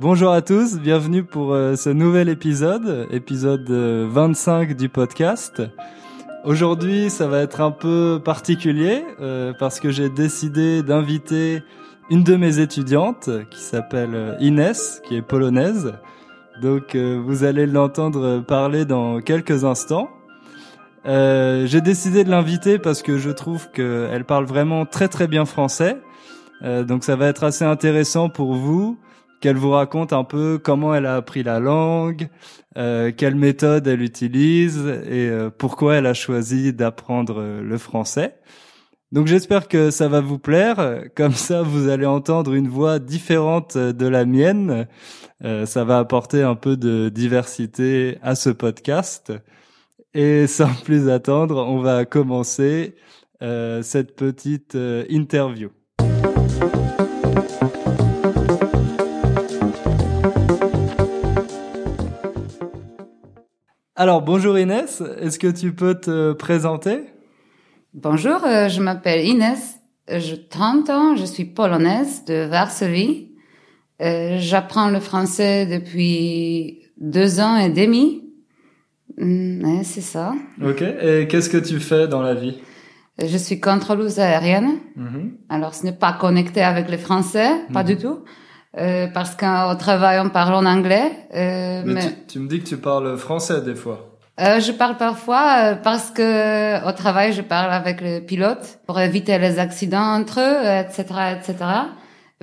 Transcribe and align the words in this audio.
Bonjour 0.00 0.32
à 0.32 0.42
tous, 0.42 0.80
bienvenue 0.80 1.22
pour 1.22 1.54
euh, 1.54 1.76
ce 1.76 1.88
nouvel 1.88 2.28
épisode, 2.28 3.06
épisode 3.12 3.70
25 3.70 4.70
euh, 4.70 4.74
du 4.74 4.88
podcast. 4.88 5.62
Aujourd'hui, 6.42 7.10
ça 7.10 7.28
va 7.28 7.38
être 7.38 7.60
un 7.60 7.70
peu 7.70 8.20
particulier 8.22 9.04
euh, 9.20 9.52
parce 9.56 9.78
que 9.78 9.90
j'ai 9.90 10.10
décidé 10.10 10.82
d'inviter 10.82 11.62
une 12.10 12.24
de 12.24 12.34
mes 12.34 12.58
étudiantes 12.58 13.30
qui 13.50 13.60
s'appelle 13.60 14.36
Inès, 14.40 15.00
qui 15.06 15.14
est 15.14 15.22
polonaise. 15.22 15.94
Donc 16.60 16.96
vous 16.96 17.44
allez 17.44 17.66
l'entendre 17.66 18.40
parler 18.40 18.84
dans 18.84 19.20
quelques 19.20 19.64
instants. 19.64 20.10
j'ai 21.04 21.80
décidé 21.80 22.24
de 22.24 22.30
l'inviter 22.30 22.78
parce 22.78 23.00
que 23.00 23.16
je 23.16 23.30
trouve 23.30 23.70
qu'elle 23.70 24.24
parle 24.26 24.44
vraiment 24.44 24.86
très 24.86 25.08
très 25.08 25.28
bien 25.28 25.46
français. 25.46 25.96
donc 26.62 27.04
ça 27.04 27.16
va 27.16 27.26
être 27.26 27.44
assez 27.44 27.64
intéressant 27.64 28.28
pour 28.28 28.54
vous 28.54 28.98
qu'elle 29.40 29.56
vous 29.56 29.70
raconte 29.70 30.12
un 30.12 30.24
peu 30.24 30.58
comment 30.62 30.94
elle 30.94 31.06
a 31.06 31.16
appris 31.16 31.42
la 31.42 31.60
langue, 31.60 32.28
euh, 32.76 33.12
quelle 33.16 33.34
méthode 33.34 33.86
elle 33.86 34.02
utilise 34.02 34.78
et 34.78 35.28
euh, 35.28 35.50
pourquoi 35.50 35.96
elle 35.96 36.06
a 36.06 36.14
choisi 36.14 36.72
d'apprendre 36.72 37.40
euh, 37.40 37.62
le 37.62 37.78
français. 37.78 38.38
Donc 39.12 39.26
j'espère 39.26 39.68
que 39.68 39.90
ça 39.90 40.08
va 40.08 40.20
vous 40.20 40.38
plaire. 40.38 41.04
Comme 41.14 41.34
ça, 41.34 41.62
vous 41.62 41.88
allez 41.88 42.06
entendre 42.06 42.54
une 42.54 42.68
voix 42.68 42.98
différente 42.98 43.78
de 43.78 44.06
la 44.06 44.24
mienne. 44.24 44.88
ça 45.66 45.84
va 45.84 45.98
apporter 45.98 46.42
un 46.42 46.56
peu 46.56 46.76
de 46.76 47.10
diversité 47.10 48.18
à 48.22 48.34
ce 48.34 48.50
podcast. 48.50 49.32
Et 50.14 50.48
sans 50.48 50.74
plus 50.84 51.08
attendre, 51.08 51.64
on 51.64 51.78
va 51.78 52.06
commencer 52.06 52.96
cette 53.40 54.16
petite 54.16 54.76
interview. 55.08 55.70
Alors 64.04 64.20
bonjour 64.20 64.58
Inès, 64.58 65.02
est-ce 65.22 65.38
que 65.38 65.46
tu 65.46 65.72
peux 65.72 65.94
te 65.94 66.34
présenter? 66.34 67.04
Bonjour, 67.94 68.44
euh, 68.44 68.68
je 68.68 68.82
m'appelle 68.82 69.26
Inès, 69.26 69.76
j'ai 70.06 70.46
30 70.46 70.90
ans, 70.90 71.16
je 71.16 71.24
suis 71.24 71.46
polonaise 71.46 72.22
de 72.26 72.44
Varsovie. 72.44 73.30
Euh, 74.02 74.36
j'apprends 74.38 74.90
le 74.90 75.00
français 75.00 75.64
depuis 75.64 76.82
deux 76.98 77.40
ans 77.40 77.56
et 77.56 77.70
demi. 77.70 78.30
Mm, 79.16 79.82
c'est 79.84 80.02
ça. 80.02 80.34
Ok, 80.62 80.82
et 80.82 81.26
qu'est-ce 81.26 81.48
que 81.48 81.56
tu 81.56 81.80
fais 81.80 82.06
dans 82.06 82.20
la 82.20 82.34
vie? 82.34 82.58
Je 83.18 83.38
suis 83.38 83.58
contrôleuse 83.58 84.18
aérienne. 84.18 84.80
Mhm. 84.96 85.38
Alors 85.48 85.74
ce 85.74 85.82
n'est 85.82 85.96
pas 85.96 86.12
connecté 86.12 86.60
avec 86.60 86.90
le 86.90 86.98
français, 86.98 87.48
pas 87.72 87.82
mhm. 87.82 87.88
du 87.88 87.96
tout. 87.96 88.18
Euh, 88.76 89.06
parce 89.06 89.36
qu'au 89.36 89.74
travail 89.76 90.18
on 90.20 90.30
parle 90.30 90.54
en 90.54 90.66
anglais. 90.66 91.12
Euh, 91.34 91.82
mais, 91.84 92.00
Tu, 92.00 92.08
tu, 92.28 92.38
me 92.40 92.48
dis 92.48 92.60
que 92.60 92.66
tu 92.66 92.76
parles 92.76 93.16
français 93.16 93.60
des 93.62 93.74
fois. 93.74 94.14
Euh, 94.40 94.58
je 94.58 94.72
parle 94.72 94.96
parfois 94.96 95.44
euh, 95.58 95.74
parce 95.76 96.10
que 96.10 96.84
au 96.88 96.92
travail 96.92 97.32
je 97.32 97.42
parle 97.42 97.72
avec 97.72 98.00
les 98.00 98.20
pilotes 98.20 98.80
pour 98.84 98.98
éviter 98.98 99.38
les 99.38 99.60
accidents 99.60 100.16
entre 100.18 100.40
eux, 100.40 100.80
etc., 100.80 101.36
etc. 101.36 101.56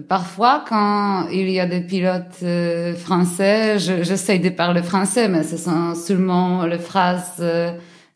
Parfois, 0.08 0.64
quand 0.68 1.28
il 1.32 1.50
y 1.50 1.60
a 1.60 1.66
des 1.66 1.82
pilotes 1.82 2.40
euh, 2.44 2.96
français, 2.96 3.78
j'essaie 3.78 4.40
de 4.40 4.50
parler 4.50 4.82
français, 4.82 5.28
mais 5.28 5.44
ce 5.44 5.58
sont 5.58 5.94
seulement 5.94 6.66
les 6.66 6.80
phrases 6.80 7.44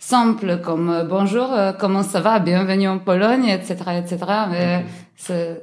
simples 0.05 0.61
comme 0.61 1.07
bonjour, 1.09 1.49
comment 1.79 2.03
ça 2.03 2.19
va, 2.19 2.39
bienvenue 2.39 2.87
en 2.87 2.99
Pologne, 2.99 3.45
etc., 3.45 3.75
etc. 3.99 4.17
Mais 4.51 4.85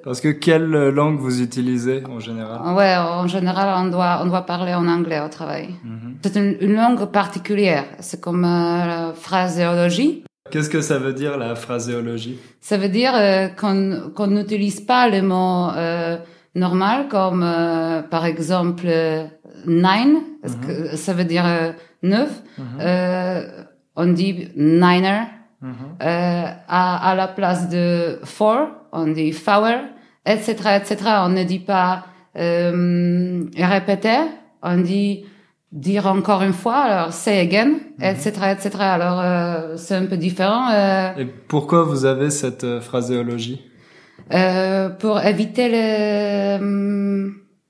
parce 0.03 0.21
que 0.21 0.29
quelle 0.29 0.71
langue 0.89 1.19
vous 1.19 1.43
utilisez 1.43 2.03
en 2.09 2.19
général? 2.19 2.75
Ouais, 2.75 2.97
en 2.97 3.27
général, 3.27 3.75
on 3.77 3.91
doit 3.91 4.21
on 4.23 4.27
doit 4.27 4.43
parler 4.43 4.75
en 4.75 4.89
anglais 4.89 5.21
au 5.21 5.29
travail. 5.29 5.69
Mhm. 5.85 6.17
C'est 6.23 6.37
une, 6.37 6.75
langue 6.75 7.05
particulière. 7.07 7.85
C'est 8.01 8.21
comme 8.21 8.45
euh, 8.45 8.87
la 8.87 9.13
phraséologie. 9.15 10.25
Qu'est-ce 10.51 10.71
que 10.71 10.81
ça 10.81 10.99
veut 10.99 11.13
dire 11.13 11.39
la 11.39 11.55
phraséologie? 11.55 12.39
Ça 12.61 12.77
veut 12.77 12.89
dire 12.89 13.13
euh, 13.15 13.49
qu'on 13.49 14.11
qu'on 14.15 14.29
n'utilise 14.29 14.81
pas 14.81 15.09
les 15.09 15.23
mots 15.23 15.71
euh, 15.77 16.17
normal 16.55 17.09
comme 17.09 17.43
euh, 17.45 18.03
par 18.03 18.25
exemple 18.25 18.87
nine, 19.67 20.17
mhm. 20.43 20.67
que 20.67 20.97
ça 20.97 21.13
veut 21.13 21.25
dire 21.25 21.47
neuf? 22.03 22.43
Mhm. 22.59 22.81
On 23.97 24.07
dit 24.07 24.49
niner 24.57 25.23
à, 26.01 27.11
à 27.11 27.15
la 27.15 27.29
place 27.29 27.69
de 27.69 28.19
four 28.25 28.69
on 28.93 29.07
dit 29.09 29.33
flower, 29.33 29.79
etc., 30.27 30.53
etc. 30.77 30.97
On 31.25 31.31
ne 31.31 31.45
dit 31.45 31.59
pas 31.61 32.05
euh, 32.39 33.43
répéter, 33.57 34.19
on 34.63 34.77
dit 34.79 35.25
dire 35.73 36.07
encore 36.07 36.43
une 36.43 36.53
fois, 36.53 36.77
alors 36.77 37.13
say 37.15 37.41
again, 37.41 37.77
etc., 38.01 38.33
mhm. 38.43 38.51
etc. 38.51 38.71
Alors 38.81 39.21
euh, 39.21 39.77
c'est 39.77 39.95
un 39.95 40.05
peu 40.07 40.19
différent. 40.19 40.71
Euh, 40.71 41.13
Et 41.19 41.25
pourquoi 41.25 41.85
vous 41.85 42.05
avez 42.05 42.29
cette 42.31 42.65
euh, 42.65 42.81
phraséologie? 42.81 43.63
euh, 44.35 44.91
Pour 44.91 45.21
éviter 45.25 45.69
les 45.71 46.59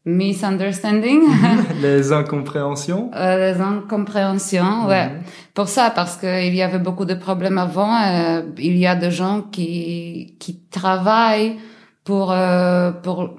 misunderstanding. 0.04 1.20
les 1.80 2.12
incompréhensions. 2.12 3.10
les 3.14 3.60
incompréhensions, 3.60 4.86
ouais. 4.86 5.08
Mhm. 5.08 5.22
Pour 5.54 5.68
ça, 5.68 5.90
parce 5.90 6.16
qu'il 6.16 6.54
y 6.54 6.62
avait 6.62 6.78
beaucoup 6.78 7.04
de 7.04 7.14
problèmes 7.14 7.58
avant. 7.58 7.94
Euh, 7.94 8.42
il 8.58 8.76
y 8.76 8.86
a 8.86 8.96
des 8.96 9.10
gens 9.10 9.42
qui 9.42 10.36
qui 10.40 10.60
travaillent 10.70 11.58
pour 12.04 12.32
euh, 12.32 12.90
pour 12.90 13.36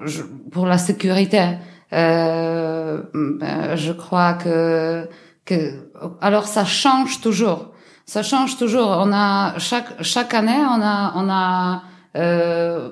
pour 0.50 0.66
la 0.66 0.78
sécurité. 0.78 1.58
Euh, 1.92 3.02
ben, 3.14 3.76
je 3.76 3.92
crois 3.92 4.34
que 4.34 5.08
que 5.44 5.90
alors 6.20 6.46
ça 6.46 6.64
change 6.64 7.20
toujours. 7.20 7.72
Ça 8.06 8.22
change 8.22 8.56
toujours. 8.56 8.88
On 9.04 9.12
a 9.12 9.58
chaque 9.58 10.02
chaque 10.02 10.34
année 10.34 10.62
on 10.76 10.80
a 10.82 11.12
on 11.16 11.28
a 11.28 11.82
euh, 12.16 12.90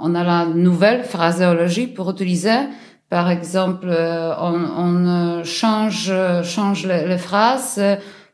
on 0.00 0.14
a 0.14 0.24
la 0.24 0.46
nouvelle 0.46 1.04
phraséologie 1.04 1.86
pour 1.86 2.10
utiliser. 2.10 2.58
Par 3.10 3.30
exemple, 3.30 3.88
euh, 3.88 4.34
on, 4.38 4.60
on 4.84 5.44
change 5.44 6.12
change 6.42 6.86
les, 6.86 7.06
les 7.06 7.18
phrases 7.18 7.80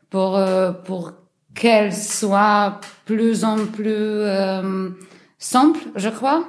pour 0.09 0.37
euh, 0.37 0.71
pour 0.71 1.13
qu'elle 1.53 1.93
soit 1.93 2.81
plus 3.05 3.45
en 3.45 3.65
plus 3.65 3.85
euh, 3.87 4.89
simple, 5.37 5.79
je 5.95 6.09
crois. 6.09 6.43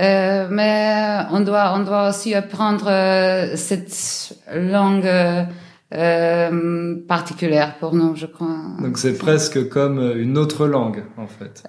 Euh, 0.00 0.48
mais 0.50 1.24
on 1.30 1.40
doit 1.40 1.72
on 1.76 1.84
doit 1.84 2.08
aussi 2.08 2.34
apprendre 2.34 2.86
euh, 2.88 3.56
cette 3.56 4.36
langue 4.52 5.08
euh, 5.94 6.96
particulière 7.06 7.76
pour 7.78 7.94
nous, 7.94 8.16
je 8.16 8.26
crois. 8.26 8.56
Donc 8.80 8.98
c'est 8.98 9.16
presque 9.16 9.68
comme 9.68 10.00
une 10.16 10.36
autre 10.38 10.66
langue 10.66 11.04
en 11.16 11.28
fait. 11.28 11.62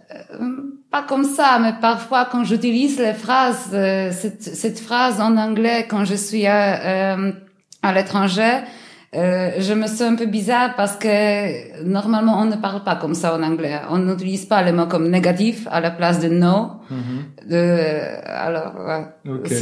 Pas 0.96 1.04
comme 1.04 1.26
ça, 1.26 1.60
mais 1.60 1.74
parfois 1.82 2.24
quand 2.24 2.46
j'utilise 2.46 2.98
les 3.00 3.14
phrases, 3.14 3.68
cette, 3.72 4.44
cette 4.44 4.80
phrase 4.80 5.20
en 5.20 5.36
anglais 5.36 5.88
quand 5.90 6.06
je 6.06 6.16
suis 6.16 6.48
à, 6.48 7.18
à 7.84 7.94
l'étranger, 7.94 8.60
euh, 9.16 9.52
je 9.60 9.74
me 9.74 9.88
sens 9.88 10.02
un 10.02 10.16
peu 10.16 10.26
bizarre 10.26 10.76
parce 10.76 10.96
que 10.98 11.84
normalement 11.84 12.40
on 12.40 12.46
ne 12.46 12.56
parle 12.56 12.84
pas 12.84 12.96
comme 12.96 13.14
ça 13.14 13.36
en 13.36 13.44
anglais. 13.44 13.80
On 13.90 13.98
n'utilise 13.98 14.46
pas 14.46 14.62
les 14.62 14.72
mots 14.72 14.88
comme 14.88 15.10
négatif 15.10 15.68
à 15.72 15.80
la 15.80 15.92
place 15.92 16.20
de 16.20 16.28
no. 16.28 16.72
Mm-hmm. 16.92 17.50
de, 17.50 18.28
alors, 18.28 18.74
ouais. 18.86 19.06
Okay. 19.28 19.56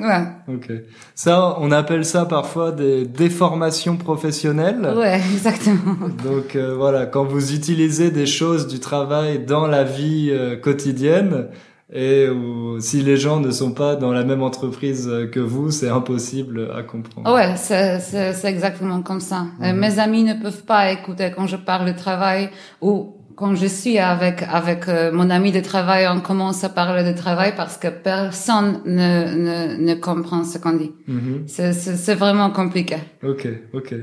Ouais. 0.00 0.84
Ça, 1.14 1.56
on 1.60 1.70
appelle 1.70 2.04
ça 2.04 2.26
parfois 2.26 2.72
des 2.72 3.06
déformations 3.06 3.96
professionnelles. 3.96 4.92
Ouais, 4.96 5.20
exactement. 5.34 6.08
Donc 6.24 6.56
euh, 6.56 6.74
voilà, 6.74 7.06
quand 7.06 7.24
vous 7.24 7.54
utilisez 7.54 8.10
des 8.10 8.26
choses 8.26 8.66
du 8.66 8.80
travail 8.80 9.38
dans 9.38 9.66
la 9.66 9.84
vie 9.84 10.30
euh, 10.30 10.56
quotidienne, 10.56 11.46
et 11.92 12.28
où 12.28 12.80
si 12.80 13.00
les 13.02 13.16
gens 13.16 13.38
ne 13.38 13.50
sont 13.50 13.72
pas 13.72 13.94
dans 13.94 14.12
la 14.12 14.24
même 14.24 14.42
entreprise 14.42 15.08
que 15.32 15.40
vous, 15.40 15.70
c'est 15.70 15.88
impossible 15.88 16.70
à 16.74 16.82
comprendre. 16.82 17.32
Ouais, 17.32 17.54
c'est 17.56 18.44
exactement 18.44 19.02
comme 19.02 19.20
ça. 19.20 19.46
Mhm. 19.60 19.76
Mes 19.76 19.98
amis 19.98 20.24
ne 20.24 20.34
peuvent 20.34 20.64
pas 20.64 20.90
écouter 20.90 21.30
quand 21.34 21.46
je 21.46 21.56
parle 21.56 21.86
de 21.86 21.96
travail 21.96 22.50
ou 22.80 23.15
quand 23.36 23.54
je 23.54 23.66
suis 23.66 23.98
avec 23.98 24.42
avec 24.50 24.88
euh, 24.88 25.12
mon 25.12 25.28
ami 25.28 25.52
de 25.52 25.60
travail, 25.60 26.08
on 26.10 26.20
commence 26.20 26.64
à 26.64 26.70
parler 26.70 27.04
de 27.04 27.16
travail 27.16 27.52
parce 27.54 27.76
que 27.76 27.88
personne 27.88 28.80
ne 28.86 29.34
ne, 29.36 29.76
ne 29.76 29.94
comprend 29.94 30.42
ce 30.42 30.58
qu'on 30.58 30.72
dit. 30.72 30.92
Mhm. 31.06 31.44
C'est 31.46 32.14
vraiment 32.14 32.50
compliqué. 32.50 32.96
Ok, 33.22 33.46
ok. 33.74 33.94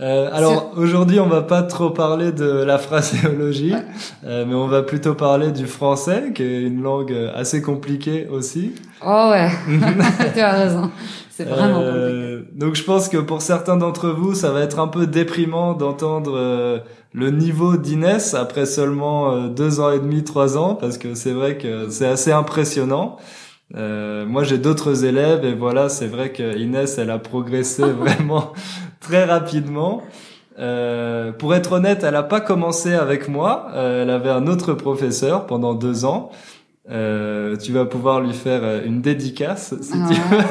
Euh, 0.00 0.30
alors 0.32 0.74
aujourd'hui, 0.76 1.18
on 1.20 1.28
va 1.28 1.42
pas 1.42 1.62
trop 1.62 1.90
parler 1.90 2.32
de 2.32 2.64
la 2.64 2.76
phraséologie, 2.76 3.74
euh, 4.24 4.44
mais 4.46 4.54
on 4.54 4.68
va 4.68 4.82
plutôt 4.82 5.14
parler 5.14 5.52
du 5.52 5.66
français, 5.66 6.32
qui 6.34 6.42
est 6.42 6.62
une 6.62 6.82
langue 6.82 7.14
assez 7.34 7.62
compliquée 7.62 8.28
aussi. 8.30 8.72
Oh 9.04 9.30
ouais, 9.30 9.48
tu 10.34 10.40
as 10.40 10.52
raison. 10.52 10.90
C'est 11.36 11.44
vraiment 11.44 11.80
euh, 11.82 12.38
compliqué. 12.38 12.58
Donc 12.58 12.74
je 12.76 12.82
pense 12.82 13.08
que 13.10 13.18
pour 13.18 13.42
certains 13.42 13.76
d'entre 13.76 14.08
vous, 14.08 14.34
ça 14.34 14.52
va 14.52 14.60
être 14.60 14.78
un 14.78 14.88
peu 14.88 15.06
déprimant 15.06 15.74
d'entendre 15.74 16.32
euh, 16.34 16.78
le 17.16 17.30
niveau 17.30 17.78
d'Inès 17.78 18.34
après 18.34 18.66
seulement 18.66 19.32
euh, 19.32 19.48
deux 19.48 19.80
ans 19.80 19.90
et 19.90 19.98
demi, 19.98 20.22
trois 20.22 20.58
ans, 20.58 20.74
parce 20.74 20.98
que 20.98 21.14
c'est 21.14 21.32
vrai 21.32 21.56
que 21.56 21.88
c'est 21.88 22.06
assez 22.06 22.30
impressionnant. 22.30 23.16
Euh, 23.74 24.26
moi, 24.26 24.44
j'ai 24.44 24.58
d'autres 24.58 25.06
élèves 25.06 25.42
et 25.44 25.54
voilà, 25.54 25.88
c'est 25.88 26.08
vrai 26.08 26.30
que 26.30 26.56
Inès, 26.58 26.98
elle 26.98 27.10
a 27.10 27.18
progressé 27.18 27.82
vraiment 27.98 28.52
très 29.00 29.24
rapidement. 29.24 30.02
Euh, 30.58 31.32
pour 31.32 31.54
être 31.54 31.72
honnête, 31.72 32.04
elle 32.04 32.16
a 32.16 32.22
pas 32.22 32.42
commencé 32.42 32.92
avec 32.92 33.28
moi. 33.28 33.68
Euh, 33.72 34.02
elle 34.02 34.10
avait 34.10 34.30
un 34.30 34.46
autre 34.46 34.74
professeur 34.74 35.46
pendant 35.46 35.72
deux 35.72 36.04
ans. 36.04 36.30
Euh, 36.90 37.56
tu 37.56 37.72
vas 37.72 37.86
pouvoir 37.86 38.20
lui 38.20 38.34
faire 38.34 38.60
euh, 38.62 38.84
une 38.84 39.00
dédicace 39.00 39.74
si 39.80 39.94
Ah, 39.94 40.08
tu 40.08 40.20
veux. 40.34 40.42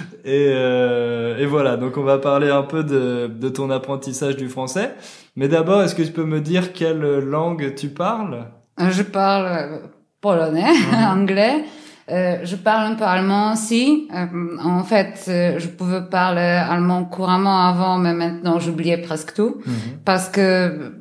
Et, 0.24 0.48
euh, 0.54 1.36
et 1.38 1.44
voilà, 1.44 1.76
donc 1.76 1.98
on 1.98 2.02
va 2.02 2.18
parler 2.18 2.50
un 2.50 2.62
peu 2.62 2.82
de, 2.82 3.26
de 3.26 3.48
ton 3.50 3.70
apprentissage 3.70 4.36
du 4.36 4.48
français. 4.48 4.94
Mais 5.36 5.48
d'abord, 5.48 5.82
est-ce 5.82 5.94
que 5.94 6.02
tu 6.02 6.12
peux 6.12 6.24
me 6.24 6.40
dire 6.40 6.72
quelle 6.72 7.00
langue 7.18 7.74
tu 7.74 7.88
parles? 7.88 8.46
Je 8.78 9.02
parle 9.02 9.46
euh, 9.46 9.78
polonais, 10.20 10.72
anglais. 10.92 11.64
Euh, 12.10 12.38
je 12.44 12.56
parle 12.56 12.92
un 12.92 12.94
peu 12.96 13.04
allemand 13.04 13.52
aussi. 13.52 14.08
Euh, 14.14 14.58
en 14.62 14.84
fait, 14.84 15.24
euh, 15.28 15.58
je 15.58 15.68
pouvais 15.68 16.02
parler 16.02 16.40
allemand 16.42 17.04
couramment 17.04 17.66
avant, 17.66 17.96
mais 17.98 18.12
maintenant 18.12 18.58
j'oubliais 18.58 18.98
presque 18.98 19.34
tout 19.34 19.62
parce 20.04 20.28
que 20.28 20.92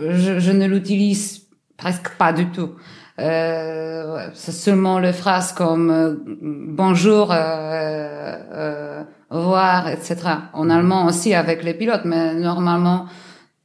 je, 0.00 0.38
je 0.38 0.52
ne 0.52 0.66
l'utilise 0.66 1.42
presque 1.76 2.10
pas 2.16 2.32
du 2.32 2.46
tout. 2.46 2.70
Euh, 3.20 4.28
seulement 4.34 4.98
les 4.98 5.12
phrases 5.12 5.52
comme 5.52 5.90
euh, 5.90 6.14
bonjour, 6.82 7.32
euh, 7.32 7.36
euh, 7.36 9.02
au 9.30 9.38
revoir, 9.38 9.88
etc. 9.88 10.16
En 10.52 10.70
allemand 10.70 11.06
aussi 11.06 11.34
avec 11.34 11.64
les 11.64 11.74
pilotes, 11.74 12.04
mais 12.04 12.34
normalement 12.34 13.06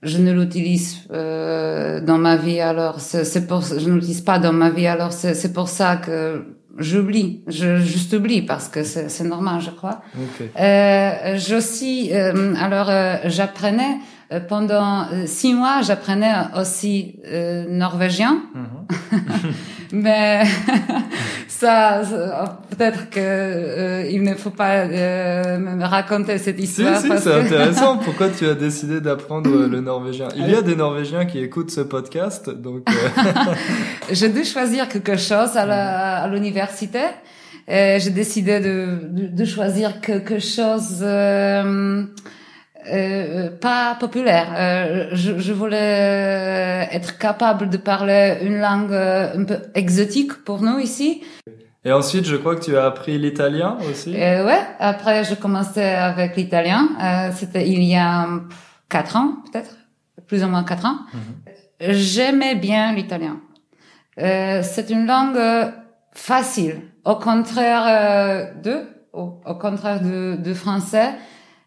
je 0.02 0.18
ne 0.18 0.32
l'utilise 0.34 1.08
euh, 1.12 2.02
dans 2.02 2.18
ma 2.18 2.36
vie. 2.36 2.60
Alors 2.62 3.00
c'est 3.00 3.48
pour 3.48 3.62
je 3.62 3.88
ne 3.90 3.96
l'utilise 3.96 4.22
pas 4.22 4.40
dans 4.40 4.54
ma 4.54 4.70
vie. 4.70 4.88
Alors 4.88 5.14
c'est 5.14 5.54
pour 5.54 5.70
ça 5.70 5.98
que 5.98 6.44
j'oublie, 6.78 7.44
je 7.48 7.78
juste 7.78 8.14
oublie 8.14 8.42
parce 8.42 8.68
que 8.68 8.84
c'est 8.84 9.24
normal, 9.24 9.62
je 9.62 9.70
crois. 9.70 10.02
Ok. 10.16 10.50
Euh, 10.60 11.36
j'aussi, 11.38 12.10
euh, 12.12 12.56
alors 12.60 12.90
euh, 12.90 13.16
j'apprenais 13.26 13.98
euh, 14.32 14.40
pendant 14.40 15.06
six 15.28 15.54
mois, 15.54 15.82
j'apprenais 15.84 16.34
aussi 16.60 17.20
euh, 17.28 17.66
norvégien, 17.70 18.42
Mhm. 18.56 18.66
mais 19.92 20.44
ça, 21.48 22.04
ça, 22.04 22.62
peut-être 22.70 23.10
que 23.10 23.20
euh, 23.20 24.10
il 24.10 24.24
ne 24.24 24.36
faut 24.36 24.50
pas 24.50 24.86
euh, 24.86 25.58
me 25.58 25.84
raconter 25.86 26.38
cette 26.38 26.58
Si, 26.58 26.64
histoire 26.64 27.00
si, 27.00 27.08
parce 27.08 27.24
c'est 27.24 27.30
que 27.30 27.36
intéressant. 27.46 27.98
Pourquoi 27.98 28.30
tu 28.30 28.48
as 28.48 28.56
décidé 28.56 29.02
d'apprendre 29.02 29.50
le 29.50 29.82
norvégien? 29.82 30.28
Il 30.36 30.50
y 30.50 30.56
a 30.56 30.62
des 30.62 30.76
Norvégiens 30.76 31.26
qui 31.26 31.40
écoutent 31.40 31.72
ce 31.72 31.82
podcast, 31.82 32.50
donc 32.50 32.84
euh, 32.90 33.54
j'ai 34.12 34.30
dû 34.30 34.44
choisir 34.44 34.88
quelque 34.88 35.18
chose 35.18 35.56
à 35.56 36.28
l'université. 36.28 37.02
J'ai 37.68 38.10
décidé 38.10 38.60
de, 38.60 39.00
de, 39.10 39.28
de 39.28 39.46
choisir 39.46 40.02
quelque 40.02 40.40
chose 40.40 41.00
euh, 41.02 42.04
euh, 42.92 43.50
pas 43.50 43.96
populaire. 44.00 44.48
Euh, 44.58 45.10
je, 45.14 45.38
je 45.40 45.54
voulais 45.54 46.88
être 46.92 47.18
capable 47.18 47.70
de 47.70 47.78
parler 47.78 48.38
une 48.42 48.60
langue 48.60 48.92
euh, 48.92 49.38
un 49.38 49.44
peu 49.46 49.58
exotique 49.76 50.44
pour 50.44 50.62
nous 50.62 50.80
ici. 50.80 51.22
et 51.86 51.92
ensuite, 51.92 52.26
je 52.26 52.36
crois 52.36 52.56
que 52.56 52.64
tu 52.64 52.78
as 52.78 52.86
appris 52.86 53.18
l'italien 53.18 53.78
aussi. 53.90 54.12
Ouais, 54.14 54.62
après 54.80 55.24
je 55.24 55.36
commençais 55.36 55.94
avec 55.96 56.36
l'italien. 56.36 56.90
Euh, 57.02 57.32
C'était 57.36 57.68
il 57.68 57.84
y 57.84 57.96
a 57.96 58.28
quatre 58.90 59.16
ans, 59.16 59.38
peut-être, 59.52 59.76
plus 60.28 60.44
ou 60.44 60.48
moins 60.48 60.64
quatre 60.64 60.86
ans. 60.86 61.00
J'aimais 61.80 62.56
bien 62.56 62.94
l'italien. 62.94 63.38
Euh, 64.20 64.62
c'est 64.64 64.90
une 64.92 65.06
langue 65.08 65.36
euh, 65.38 65.70
facile. 66.14 66.82
Au 67.04 67.16
contraire 67.16 67.84
euh, 67.88 68.46
de, 68.62 68.82
au, 69.12 69.42
au 69.46 69.56
contraire 69.56 70.00
de, 70.00 70.36
de 70.38 70.54
français, 70.54 71.10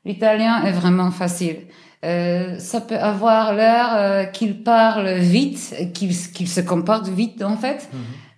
l'italien 0.06 0.64
est 0.64 0.72
vraiment 0.72 1.10
facile. 1.10 1.58
Euh, 2.04 2.58
ça 2.58 2.80
peut 2.80 2.98
avoir 2.98 3.54
l'air 3.54 3.88
euh, 3.94 4.24
qu'il 4.24 4.62
parle 4.62 5.14
vite, 5.14 5.74
qu'il 5.92 6.14
se 6.48 6.60
comporte 6.60 7.08
vite 7.08 7.42
en 7.42 7.56
fait, 7.56 7.88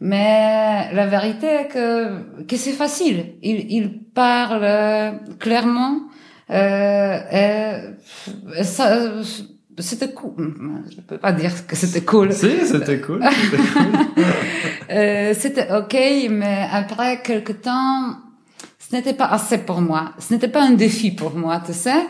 mais 0.00 0.92
la 0.94 1.06
vérité 1.06 1.46
est 1.46 1.68
que 1.68 2.44
que 2.44 2.56
c'est 2.56 2.72
facile. 2.72 3.34
Il, 3.42 3.70
il 3.70 4.04
parle 4.14 4.62
euh, 4.62 5.10
clairement 5.38 5.94
euh, 6.50 7.18
et, 7.30 8.60
et 8.60 8.64
ça 8.64 9.10
c'était 9.80 10.12
cool. 10.12 10.54
Je 10.90 11.00
peux 11.00 11.18
pas 11.18 11.32
dire 11.32 11.66
que 11.66 11.76
c'était 11.76 12.00
cool. 12.00 12.32
Si, 12.32 12.50
c'était 12.66 13.00
cool. 13.00 13.22
c'était 13.24 13.58
cool. 13.72 13.92
Euh, 14.90 15.34
c'était 15.38 15.68
ok, 15.70 15.94
mais 16.30 16.66
après 16.72 17.20
quelque 17.20 17.52
temps, 17.52 18.16
ce 18.88 18.96
n'était 18.96 19.14
pas 19.14 19.26
assez 19.26 19.58
pour 19.58 19.80
moi. 19.80 20.12
Ce 20.18 20.32
n'était 20.32 20.48
pas 20.48 20.62
un 20.62 20.72
défi 20.72 21.10
pour 21.10 21.34
moi, 21.36 21.60
tu 21.64 21.72
sais. 21.72 22.00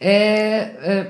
Et 0.00 0.60
euh, 0.86 1.04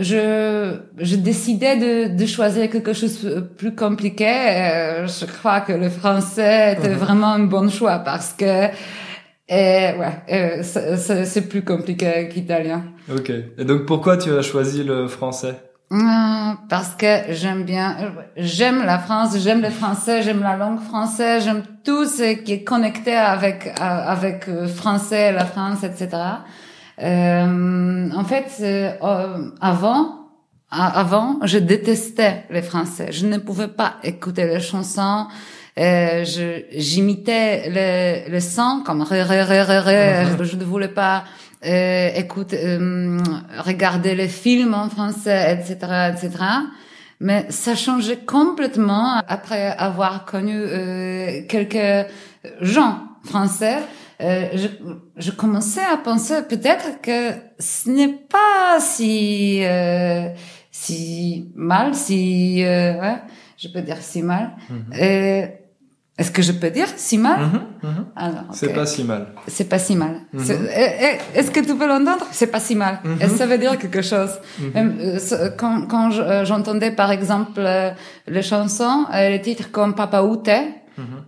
je, 0.00 0.76
je 0.98 1.16
décidais 1.16 1.76
de, 1.76 2.16
de 2.16 2.26
choisir 2.26 2.68
quelque 2.70 2.92
chose 2.92 3.22
de 3.24 3.40
plus 3.40 3.74
compliqué. 3.74 4.26
Euh, 4.28 5.06
je 5.06 5.26
crois 5.26 5.60
que 5.60 5.72
le 5.72 5.88
français 5.88 6.74
était 6.74 6.88
vraiment 6.94 7.32
un 7.34 7.40
bon 7.44 7.68
choix 7.70 7.98
parce 7.98 8.32
que 8.32 8.68
et 9.46 9.90
ouais, 9.98 10.62
c'est- 10.62 11.48
plus 11.48 11.62
compliqué 11.62 12.28
qu'italien. 12.32 12.82
Ok. 13.14 13.30
Et 13.58 13.64
donc, 13.64 13.84
pourquoi 13.84 14.16
tu 14.16 14.30
as 14.30 14.40
choisi 14.42 14.82
le 14.84 15.06
français? 15.06 15.54
Parce 15.90 16.94
que 16.96 17.32
j'aime 17.32 17.62
bien, 17.62 17.96
j'aime 18.36 18.84
la 18.84 18.98
France, 18.98 19.36
j'aime 19.38 19.62
le 19.62 19.70
français, 19.70 20.22
j'aime 20.22 20.42
la 20.42 20.56
langue 20.56 20.80
française, 20.80 21.44
j'aime 21.44 21.62
tout 21.84 22.06
ce 22.06 22.34
qui 22.34 22.52
est 22.52 22.64
connecté 22.64 23.14
avec 23.14 23.70
avec 23.78 24.48
euh, 24.48 24.66
français, 24.66 25.30
la 25.30 25.44
France, 25.44 25.84
etc. 25.84 26.08
Euh, 27.02 28.10
en 28.14 28.24
fait, 28.24 28.46
euh, 28.60 28.92
euh, 29.02 29.50
avant, 29.60 30.30
avant, 30.70 31.38
je 31.42 31.58
détestais 31.58 32.44
les 32.50 32.62
Français. 32.62 33.08
Je 33.10 33.26
ne 33.26 33.38
pouvais 33.38 33.68
pas 33.68 33.94
écouter 34.02 34.46
les 34.46 34.60
chansons. 34.60 35.26
Euh, 35.76 36.24
je 36.24 36.62
j'imitais 36.70 37.68
le 37.68 38.30
le 38.30 38.40
son 38.40 38.82
comme 38.86 39.02
ré 39.02 39.22
ré 39.22 39.42
ré 39.42 39.62
ré 39.62 39.78
ré. 39.78 40.24
Je 40.44 40.56
ne 40.56 40.64
voulais 40.64 40.86
pas 40.88 41.24
euh, 41.66 42.10
écouter, 42.14 42.58
euh, 42.62 43.18
regarder 43.58 44.14
les 44.14 44.28
films 44.28 44.74
en 44.74 44.88
français, 44.88 45.54
etc., 45.54 46.12
etc. 46.12 46.44
Mais 47.20 47.46
ça 47.48 47.74
changeait 47.74 48.18
complètement 48.18 49.22
après 49.26 49.68
avoir 49.78 50.24
connu 50.24 50.56
euh, 50.56 51.42
quelques 51.48 52.08
gens 52.60 53.00
français. 53.24 53.78
Euh, 54.20 54.48
je, 54.54 54.68
je 55.16 55.30
commençais 55.30 55.84
à 55.84 55.96
penser 55.96 56.42
peut-être 56.48 57.00
que 57.02 57.32
ce 57.58 57.90
n'est 57.90 58.12
pas 58.12 58.78
si 58.80 59.60
euh, 59.64 60.28
si 60.70 61.50
mal, 61.54 61.94
si 61.94 62.64
euh, 62.64 63.00
ouais, 63.00 63.22
je 63.56 63.68
peux 63.68 63.80
dire 63.80 63.98
si 64.00 64.22
mal. 64.22 64.52
Euh, 65.00 65.46
Est-ce 66.16 66.30
que 66.30 66.42
je 66.42 66.52
peux 66.52 66.70
dire 66.70 66.86
si 66.96 67.18
mal 67.18 67.40
Mhm, 67.40 67.60
mhm. 67.82 68.04
C'est 68.52 68.72
pas 68.72 68.86
si 68.86 69.02
mal. 69.02 69.26
C'est 69.48 69.68
pas 69.68 69.80
si 69.80 69.96
mal. 69.96 70.20
Mhm. 70.32 70.44
Eh, 70.76 70.86
eh, 71.06 71.38
Est-ce 71.38 71.50
que 71.50 71.58
tu 71.60 71.74
peux 71.74 71.88
l'entendre? 71.88 72.24
C'est 72.30 72.46
pas 72.46 72.60
si 72.60 72.76
mal. 72.76 73.00
Ça 73.36 73.46
veut 73.46 73.58
dire 73.58 73.76
quelque 73.78 74.02
chose. 74.02 74.30
Euh, 74.76 75.50
quand 75.58 76.12
euh, 76.12 76.44
j'entendais 76.44 76.92
par 76.92 77.10
exemple 77.10 77.58
euh, 77.58 77.90
les 78.28 78.42
chansons, 78.42 79.06
les 79.12 79.40
titres 79.40 79.70
comme 79.72 79.94
Papa 79.94 80.22
Mhm. 80.22 80.83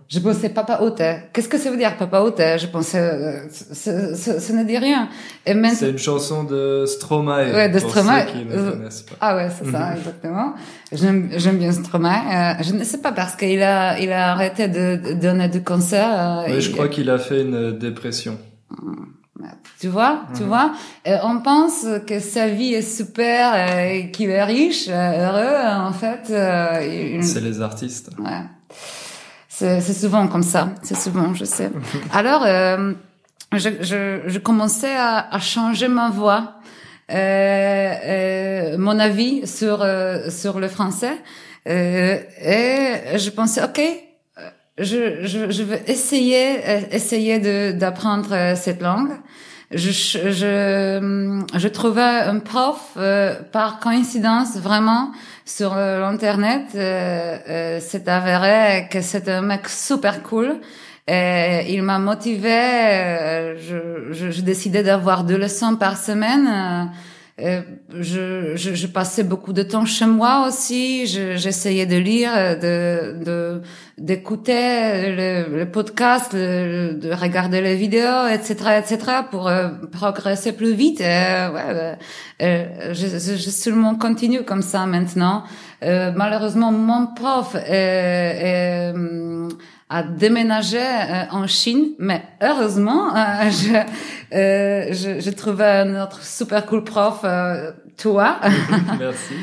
Je 0.09 0.19
pensais 0.19 0.49
Papa 0.49 0.79
Ute. 0.85 1.03
Qu'est-ce 1.33 1.49
que 1.49 1.57
ça 1.57 1.69
veut 1.69 1.77
dire 1.77 1.97
Papa 1.97 2.23
Ute 2.25 2.59
Je 2.59 2.67
pensais, 2.67 2.99
euh, 2.99 3.39
ce- 3.49 4.15
ce- 4.15 4.39
ce 4.39 4.53
ne 4.53 4.63
dit 4.63 4.77
rien. 4.77 5.09
Et 5.45 5.53
C'est 5.73 5.89
une 5.89 5.97
chanson 5.97 6.43
de 6.43 6.85
Stromae. 6.85 7.51
Ouais, 7.53 7.69
de 7.69 7.79
pour 7.79 7.89
Stromae. 7.89 8.25
ceux 8.27 8.31
qui 8.31 8.45
ne 8.45 8.53
Euh, 8.55 8.71
connaissent 8.71 9.01
pas. 9.01 9.15
Ah 9.21 9.35
ouais, 9.35 9.49
c'est 9.49 9.69
ça, 9.71 9.79
Mhm. 9.91 9.97
exactement. 9.97 10.53
J'aime, 10.91 11.57
bien 11.57 11.71
Stromae. 11.71 12.07
Euh, 12.59 12.63
je 12.63 12.73
ne 12.73 12.83
sais 12.83 12.99
pas 12.99 13.11
parce 13.11 13.35
qu'il 13.35 13.61
a, 13.61 13.99
il 13.99 14.11
a 14.11 14.31
arrêté 14.31 14.67
de, 14.67 14.95
de 14.95 15.13
donner 15.13 15.49
du 15.49 15.63
concert. 15.63 16.09
euh, 16.09 16.43
Oui, 16.53 16.61
je 16.61 16.71
crois 16.71 16.87
qu'il 16.87 17.09
a 17.09 17.17
fait 17.17 17.41
une 17.41 17.77
dépression. 17.77 18.37
Tu 19.79 19.87
vois, 19.89 20.21
tu 20.35 20.41
Mhm. 20.43 20.47
vois. 20.47 20.71
Euh, 21.07 21.17
on 21.23 21.39
pense 21.41 21.85
que 22.07 22.19
sa 22.19 22.47
vie 22.47 22.73
est 22.73 22.81
super, 22.81 23.53
euh, 23.53 23.89
et 23.91 24.11
qu'il 24.11 24.31
est 24.31 24.43
riche, 24.43 24.87
euh, 24.89 24.93
heureux. 25.27 25.87
En 25.87 25.93
fait, 25.93 26.21
C'est 27.21 27.41
les 27.41 27.61
artistes. 27.61 28.09
ouais. 28.17 28.41
C'est, 29.59 29.81
souvent 29.81 30.27
comme 30.27 30.43
ça. 30.43 30.69
C'est 30.83 30.95
souvent, 30.95 31.33
je 31.33 31.43
sais. 31.43 31.71
Alors, 32.13 32.43
euh, 32.45 32.93
je, 33.53 33.69
je, 33.81 34.21
je 34.27 34.37
commençais 34.37 34.95
à, 34.95 35.33
à 35.33 35.39
changer 35.39 35.87
ma 35.87 36.11
voix, 36.11 36.59
euh, 37.11 37.15
euh, 37.15 38.77
mon 38.77 38.99
avis 38.99 39.47
sur 39.47 39.81
euh, 39.81 40.29
sur 40.29 40.59
le 40.59 40.67
français, 40.67 41.17
euh, 41.67 42.19
et 42.39 43.17
je 43.17 43.29
pensais, 43.31 43.63
ok, 43.63 43.81
je, 44.77 45.25
je, 45.25 45.49
je 45.49 45.63
vais 45.63 45.81
essayer 45.87 46.59
essayer 46.91 47.39
de 47.39 47.71
d'apprendre 47.71 48.53
cette 48.55 48.81
langue. 48.81 49.13
Je, 49.71 49.91
je, 49.91 51.43
je 51.53 51.67
trouvais 51.67 52.01
un 52.01 52.39
prof 52.39 52.91
euh, 52.95 53.35
par 53.51 53.79
coïncidence 53.79 54.57
vraiment 54.57 55.11
sur 55.45 55.75
euh, 55.75 55.99
l'internet. 55.99 56.67
Euh, 56.75 57.79
c'est 57.81 58.07
avéré 58.07 58.87
que 58.89 59.01
c'est 59.01 59.27
un 59.27 59.41
mec 59.41 59.67
super 59.67 60.23
cool. 60.23 60.59
Et 61.09 61.73
il 61.73 61.83
m'a 61.83 61.99
motivé. 61.99 63.55
Je, 63.57 64.11
je, 64.11 64.29
je 64.29 64.41
décidais 64.41 64.83
d'avoir 64.83 65.23
deux 65.23 65.37
leçons 65.37 65.77
par 65.77 65.97
semaine. 65.97 66.91
Euh, 67.39 67.61
je, 67.91 68.55
je, 68.55 68.73
je, 68.73 68.87
passais 68.87 69.23
beaucoup 69.23 69.53
de 69.53 69.61
temps 69.61 69.85
chez 69.85 70.07
moi 70.07 70.47
aussi. 70.47 71.05
J'essayais 71.05 71.85
de 71.85 71.95
lire, 71.95 72.31
de, 72.59 73.23
de 73.23 73.61
d'écouter 73.99 75.15
le, 75.15 75.59
le, 75.59 75.69
podcast, 75.69 76.35
de 76.35 77.13
regarder 77.13 77.61
les 77.61 77.75
vidéos, 77.75 78.25
etc., 78.27 78.79
etc., 78.79 79.17
pour 79.29 79.47
euh, 79.47 79.69
progresser 79.91 80.51
plus 80.53 80.73
vite. 80.73 80.99
Euh, 81.01 81.51
ouais, 81.51 81.97
euh, 82.41 82.93
je, 82.93 83.05
je, 83.05 83.35
je 83.35 83.49
seulement 83.51 83.93
continue 83.95 84.43
comme 84.43 84.63
ça 84.63 84.87
maintenant. 84.87 85.43
malheureusement, 85.83 86.71
mon 86.71 87.05
prof 87.05 87.53
est, 87.53 88.39
est 88.41 88.93
a 89.89 90.03
déménagé 90.03 90.79
euh, 90.79 91.23
en 91.31 91.47
Chine, 91.47 91.91
mais 91.97 92.21
heureusement, 92.41 93.15
euh, 93.15 93.49
je, 93.49 94.35
euh, 94.35 94.87
je, 94.91 95.21
je 95.21 95.29
trouvais 95.29 95.63
un 95.65 96.03
autre 96.03 96.23
super 96.23 96.65
cool 96.65 96.83
prof, 96.83 97.21
euh, 97.23 97.71
toi. 97.95 98.39
Merci. 98.99 99.33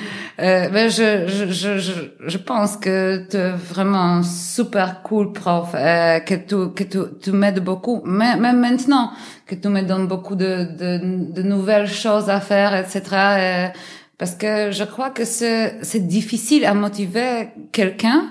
euh, 0.41 0.69
mais 0.71 0.91
je, 0.91 1.27
je, 1.27 1.79
je, 1.79 1.93
je 2.27 2.39
pense 2.39 2.77
que 2.77 3.27
tu 3.31 3.39
es 3.39 3.51
vraiment 3.53 4.17
un 4.19 4.23
super 4.23 5.03
cool 5.03 5.33
prof, 5.33 5.71
euh, 5.75 6.21
que 6.21 6.35
tu, 6.35 6.75
que 6.75 6.85
tu, 6.85 6.99
tu 7.23 7.33
m'aides 7.33 7.61
beaucoup, 7.65 8.03
même, 8.05 8.41
même 8.41 8.61
maintenant, 8.61 9.13
que 9.47 9.55
tu 9.55 9.69
me 9.69 9.81
donnes 9.81 10.09
beaucoup 10.09 10.37
de, 10.37 10.65
de, 10.79 11.33
de 11.33 11.43
nouvelles 11.43 11.89
choses 11.89 12.29
à 12.29 12.41
faire, 12.41 12.75
etc. 12.77 13.73
parce 14.19 14.35
que 14.35 14.71
je 14.73 14.85
crois 14.85 15.09
que 15.09 15.25
c'est, 15.25 15.79
c'est 15.81 16.07
difficile 16.07 16.67
à 16.67 16.75
motiver 16.75 17.49
quelqu'un. 17.73 18.27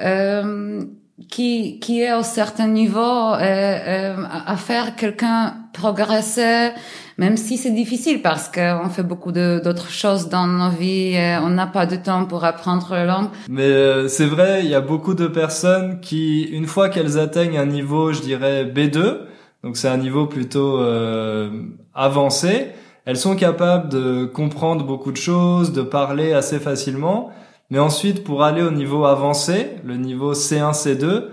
Euh, 0.00 0.82
qui, 1.28 1.78
qui 1.80 2.00
est 2.00 2.14
au 2.14 2.22
certain 2.22 2.68
niveau 2.68 3.00
euh, 3.00 3.38
euh, 3.40 4.16
à 4.46 4.56
faire 4.56 4.96
quelqu'un 4.96 5.54
progresser, 5.72 6.70
même 7.18 7.36
si 7.36 7.56
c'est 7.56 7.70
difficile 7.70 8.22
parce 8.22 8.48
qu'on 8.48 8.88
fait 8.88 9.02
beaucoup 9.02 9.32
d'autres 9.32 9.90
choses 9.90 10.28
dans 10.28 10.46
nos 10.46 10.70
vies, 10.70 11.14
et 11.14 11.36
on 11.42 11.50
n'a 11.50 11.66
pas 11.66 11.86
de 11.86 11.96
temps 11.96 12.24
pour 12.24 12.44
apprendre 12.44 12.88
la 12.92 13.04
langue. 13.04 13.28
Mais 13.48 13.62
euh, 13.62 14.08
c'est 14.08 14.26
vrai, 14.26 14.60
il 14.64 14.70
y 14.70 14.74
a 14.74 14.80
beaucoup 14.80 15.14
de 15.14 15.26
personnes 15.26 16.00
qui, 16.00 16.42
une 16.42 16.66
fois 16.66 16.88
qu'elles 16.88 17.18
atteignent 17.18 17.58
un 17.58 17.66
niveau, 17.66 18.12
je 18.12 18.20
dirais 18.20 18.64
B2, 18.64 19.18
donc 19.62 19.76
c'est 19.76 19.88
un 19.88 19.98
niveau 19.98 20.26
plutôt 20.26 20.78
euh, 20.78 21.50
avancé, 21.94 22.68
elles 23.04 23.16
sont 23.16 23.36
capables 23.36 23.88
de 23.88 24.24
comprendre 24.24 24.84
beaucoup 24.84 25.12
de 25.12 25.16
choses, 25.16 25.72
de 25.72 25.82
parler 25.82 26.32
assez 26.32 26.58
facilement. 26.58 27.30
Mais 27.72 27.78
ensuite, 27.78 28.22
pour 28.22 28.42
aller 28.42 28.60
au 28.60 28.70
niveau 28.70 29.06
avancé, 29.06 29.70
le 29.82 29.96
niveau 29.96 30.34
C1, 30.34 30.74
C2, 30.74 31.28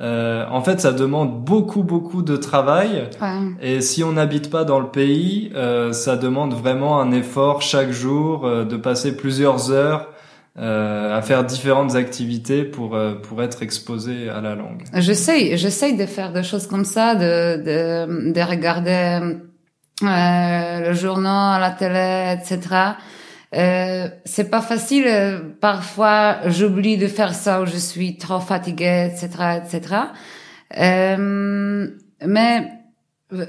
euh, 0.00 0.44
en 0.50 0.60
fait, 0.60 0.80
ça 0.80 0.90
demande 0.90 1.44
beaucoup, 1.44 1.84
beaucoup 1.84 2.22
de 2.22 2.36
travail. 2.36 3.08
Ouais. 3.22 3.28
Et 3.62 3.80
si 3.80 4.02
on 4.02 4.10
n'habite 4.10 4.50
pas 4.50 4.64
dans 4.64 4.80
le 4.80 4.88
pays, 4.88 5.52
euh, 5.54 5.92
ça 5.92 6.16
demande 6.16 6.52
vraiment 6.52 7.00
un 7.00 7.12
effort 7.12 7.62
chaque 7.62 7.92
jour, 7.92 8.44
euh, 8.44 8.64
de 8.64 8.76
passer 8.76 9.16
plusieurs 9.16 9.70
heures 9.70 10.08
euh, 10.58 11.16
à 11.16 11.22
faire 11.22 11.44
différentes 11.44 11.94
activités 11.94 12.64
pour 12.64 12.96
euh, 12.96 13.14
pour 13.14 13.40
être 13.40 13.62
exposé 13.62 14.28
à 14.28 14.40
la 14.40 14.56
langue. 14.56 14.82
J'essaye, 14.94 15.56
j'essaye 15.56 15.96
de 15.96 16.06
faire 16.06 16.32
des 16.32 16.42
choses 16.42 16.66
comme 16.66 16.84
ça, 16.84 17.14
de 17.14 17.62
de, 17.62 18.32
de 18.32 18.40
regarder 18.40 19.20
euh, 20.02 20.88
le 20.88 20.92
journal, 20.92 21.60
la 21.60 21.70
télé, 21.70 22.34
etc. 22.36 22.58
Euh, 23.54 24.08
c'est 24.24 24.50
pas 24.50 24.60
facile. 24.60 25.04
Euh, 25.06 25.38
parfois, 25.60 26.38
j'oublie 26.46 26.96
de 26.96 27.06
faire 27.06 27.34
ça 27.34 27.62
ou 27.62 27.66
je 27.66 27.76
suis 27.76 28.16
trop 28.18 28.40
fatiguée, 28.40 29.10
etc., 29.12 29.60
etc. 29.62 29.96
Euh, 30.76 31.88
mais 32.26 32.68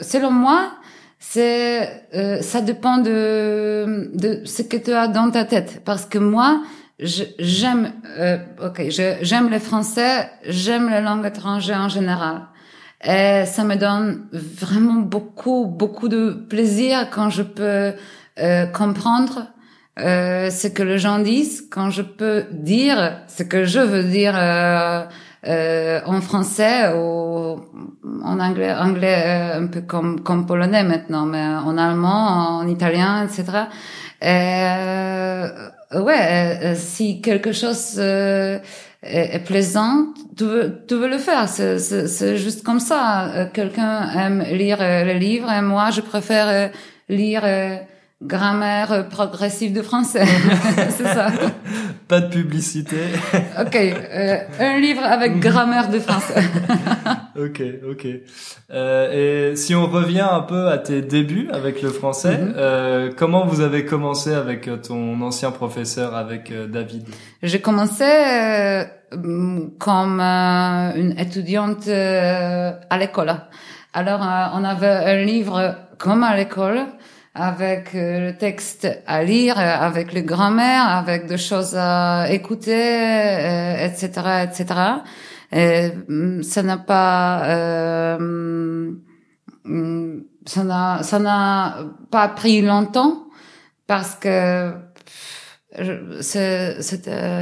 selon 0.01 0.31
moi, 0.31 0.71
c'est 1.17 2.07
euh, 2.13 2.41
ça 2.41 2.61
dépend 2.61 2.97
de 2.99 4.11
de 4.13 4.45
ce 4.45 4.61
que 4.61 4.77
tu 4.77 4.91
as 4.91 5.07
dans 5.07 5.31
ta 5.31 5.43
tête. 5.45 5.81
Parce 5.85 6.05
que 6.05 6.19
moi, 6.19 6.61
j'aime, 6.99 7.93
euh, 8.19 8.37
ok, 8.63 8.83
j'aime 8.89 9.49
le 9.49 9.59
français, 9.59 10.29
j'aime 10.47 10.89
les 10.89 11.01
langues 11.01 11.25
étrangères 11.25 11.81
en 11.81 11.89
général. 11.89 12.47
Et 13.03 13.45
ça 13.45 13.63
me 13.63 13.75
donne 13.75 14.27
vraiment 14.31 15.01
beaucoup, 15.01 15.65
beaucoup 15.65 16.07
de 16.07 16.31
plaisir 16.31 17.09
quand 17.11 17.29
je 17.29 17.43
peux 17.43 17.93
euh, 18.39 18.65
comprendre 18.67 19.47
euh, 19.97 20.49
ce 20.49 20.67
que 20.67 20.83
les 20.83 20.97
gens 20.97 21.19
disent, 21.19 21.67
quand 21.71 21.89
je 21.89 22.01
peux 22.01 22.45
dire 22.51 23.21
ce 23.27 23.43
que 23.43 23.63
je 23.63 23.79
veux 23.79 24.03
dire 24.03 24.33
euh, 24.37 25.05
euh, 25.47 26.01
en 26.05 26.21
français 26.21 26.91
ou 26.93 27.61
en 28.23 28.39
anglais, 28.39 28.73
anglais 28.73 29.23
euh, 29.25 29.61
un 29.61 29.67
peu 29.67 29.81
comme 29.81 30.21
comme 30.21 30.45
polonais 30.45 30.83
maintenant, 30.83 31.25
mais 31.25 31.45
en 31.45 31.77
allemand, 31.77 32.57
en 32.57 32.67
italien, 32.67 33.25
etc. 33.25 33.67
Euh, 34.23 35.47
ouais, 36.01 36.59
euh, 36.63 36.73
si 36.75 37.21
quelque 37.21 37.51
chose 37.51 37.99
est, 37.99 38.61
est, 39.03 39.45
plaisant, 39.45 40.07
tu 40.35 40.45
veux, 40.45 40.83
tu 40.87 40.95
veux 40.95 41.09
le 41.09 41.19
faire. 41.19 41.47
C'est 41.47 42.37
juste 42.37 42.63
comme 42.63 42.79
ça. 42.79 43.47
Quelqu'un 43.53 44.09
aime 44.17 44.41
lire 44.41 44.79
les 44.79 45.19
livres 45.19 45.51
et 45.51 45.61
moi, 45.61 45.91
je 45.91 46.01
préfère 46.01 46.71
lire 47.07 47.43
grammaire 48.21 49.07
progressive 49.09 49.73
de 49.73 49.81
français. 49.81 50.25
c'est 50.89 51.03
ça. 51.03 51.27
Pas 52.07 52.21
de 52.21 52.29
publicité. 52.29 52.97
ok, 53.59 53.75
euh, 53.75 54.37
un 54.59 54.79
livre 54.79 55.03
avec 55.03 55.39
grammaire 55.39 55.89
de 55.89 55.99
français. 55.99 56.41
ok, 57.35 57.61
ok. 57.89 58.07
Euh, 58.71 59.51
et 59.51 59.55
si 59.55 59.75
on 59.75 59.87
revient 59.87 60.27
un 60.29 60.41
peu 60.41 60.69
à 60.69 60.77
tes 60.77 61.01
débuts 61.01 61.49
avec 61.51 61.81
le 61.81 61.89
français, 61.89 62.39
euh, 62.55 63.11
comment 63.15 63.45
vous 63.45 63.61
avez 63.61 63.85
commencé 63.85 64.33
avec 64.33 64.69
ton 64.83 65.19
ancien 65.21 65.51
professeur, 65.51 66.15
avec 66.15 66.51
euh, 66.51 66.67
David? 66.67 67.07
J'ai 67.43 67.59
commencé 67.59 68.03
euh, 68.03 68.85
comme 69.77 70.19
euh, 70.19 70.93
une 70.95 71.19
étudiante 71.19 71.87
à 71.87 72.97
l'école. 72.97 73.33
Alors, 73.93 74.19
on 74.53 74.63
avait 74.63 74.87
un 74.87 75.23
livre 75.23 75.75
comme 75.97 76.23
à 76.23 76.35
l'école 76.35 76.85
avec 77.35 77.93
euh, 77.93 78.27
le 78.27 78.37
texte 78.37 78.87
à 79.05 79.21
lire, 79.21 79.59
avec 79.59 80.13
le 80.13 80.21
grammaire, 80.21 80.87
avec 80.87 81.27
des 81.27 81.37
choses 81.37 81.75
à 81.77 82.27
écouter, 82.31 82.71
etc., 82.71 84.09
euh, 84.25 84.43
etc. 84.43 84.65
Et 85.51 85.91
mm, 86.07 86.43
ça 86.43 86.63
n'a 86.63 86.77
pas, 86.77 87.43
euh, 87.45 88.17
mm, 89.65 90.21
ça 90.45 90.63
n'a, 91.19 91.77
pas 92.09 92.29
pris 92.29 92.61
longtemps 92.61 93.25
parce 93.85 94.15
que 94.15 94.71
c'est, 96.21 96.77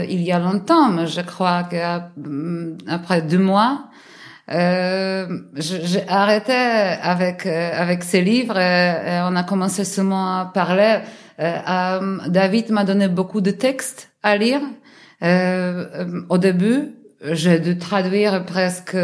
il 0.10 0.22
y 0.24 0.32
a 0.32 0.40
longtemps, 0.40 0.90
mais 0.90 1.06
je 1.06 1.22
crois 1.22 1.64
qu'après 1.64 3.22
deux 3.22 3.38
mois, 3.38 3.86
euh, 3.86 3.93
j'ai 4.50 6.08
arrêté 6.08 6.54
avec 6.54 7.46
euh, 7.46 7.72
avec 7.74 8.04
ces 8.04 8.22
livres. 8.22 8.58
Et 8.58 9.22
on 9.24 9.36
a 9.36 9.44
commencé 9.44 9.86
seulement 9.86 10.40
à 10.40 10.46
parler. 10.46 11.00
Euh, 11.40 12.18
David 12.28 12.72
m'a 12.72 12.84
donné 12.84 13.08
beaucoup 13.08 13.42
de 13.42 13.52
textes 13.52 14.12
à 14.22 14.38
lire. 14.38 14.62
Euh, 15.24 16.22
au 16.30 16.38
début, 16.38 16.96
j'ai 17.32 17.60
dû 17.60 17.78
traduire 17.78 18.46
presque 18.46 18.98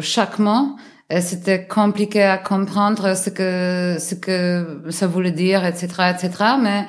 chaque 0.00 0.38
mot. 0.38 0.76
Et 1.10 1.22
c'était 1.22 1.66
compliqué 1.66 2.22
à 2.22 2.36
comprendre 2.36 3.16
ce 3.16 3.30
que 3.30 3.96
ce 3.98 4.14
que 4.14 4.82
ça 4.90 5.06
voulait 5.06 5.32
dire, 5.32 5.64
etc., 5.64 5.86
etc. 6.14 6.30
Mais 6.60 6.84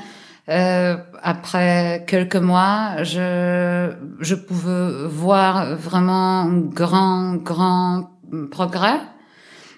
euh, 0.50 0.98
après 1.22 2.06
quelques 2.08 2.36
mois, 2.36 3.04
je, 3.04 3.92
je 4.20 4.36
pouvais 4.36 5.08
voir 5.08 5.76
vraiment 5.76 6.42
un 6.42 6.60
grand, 6.60 7.36
grand 7.36 8.10
progrès. 8.50 9.00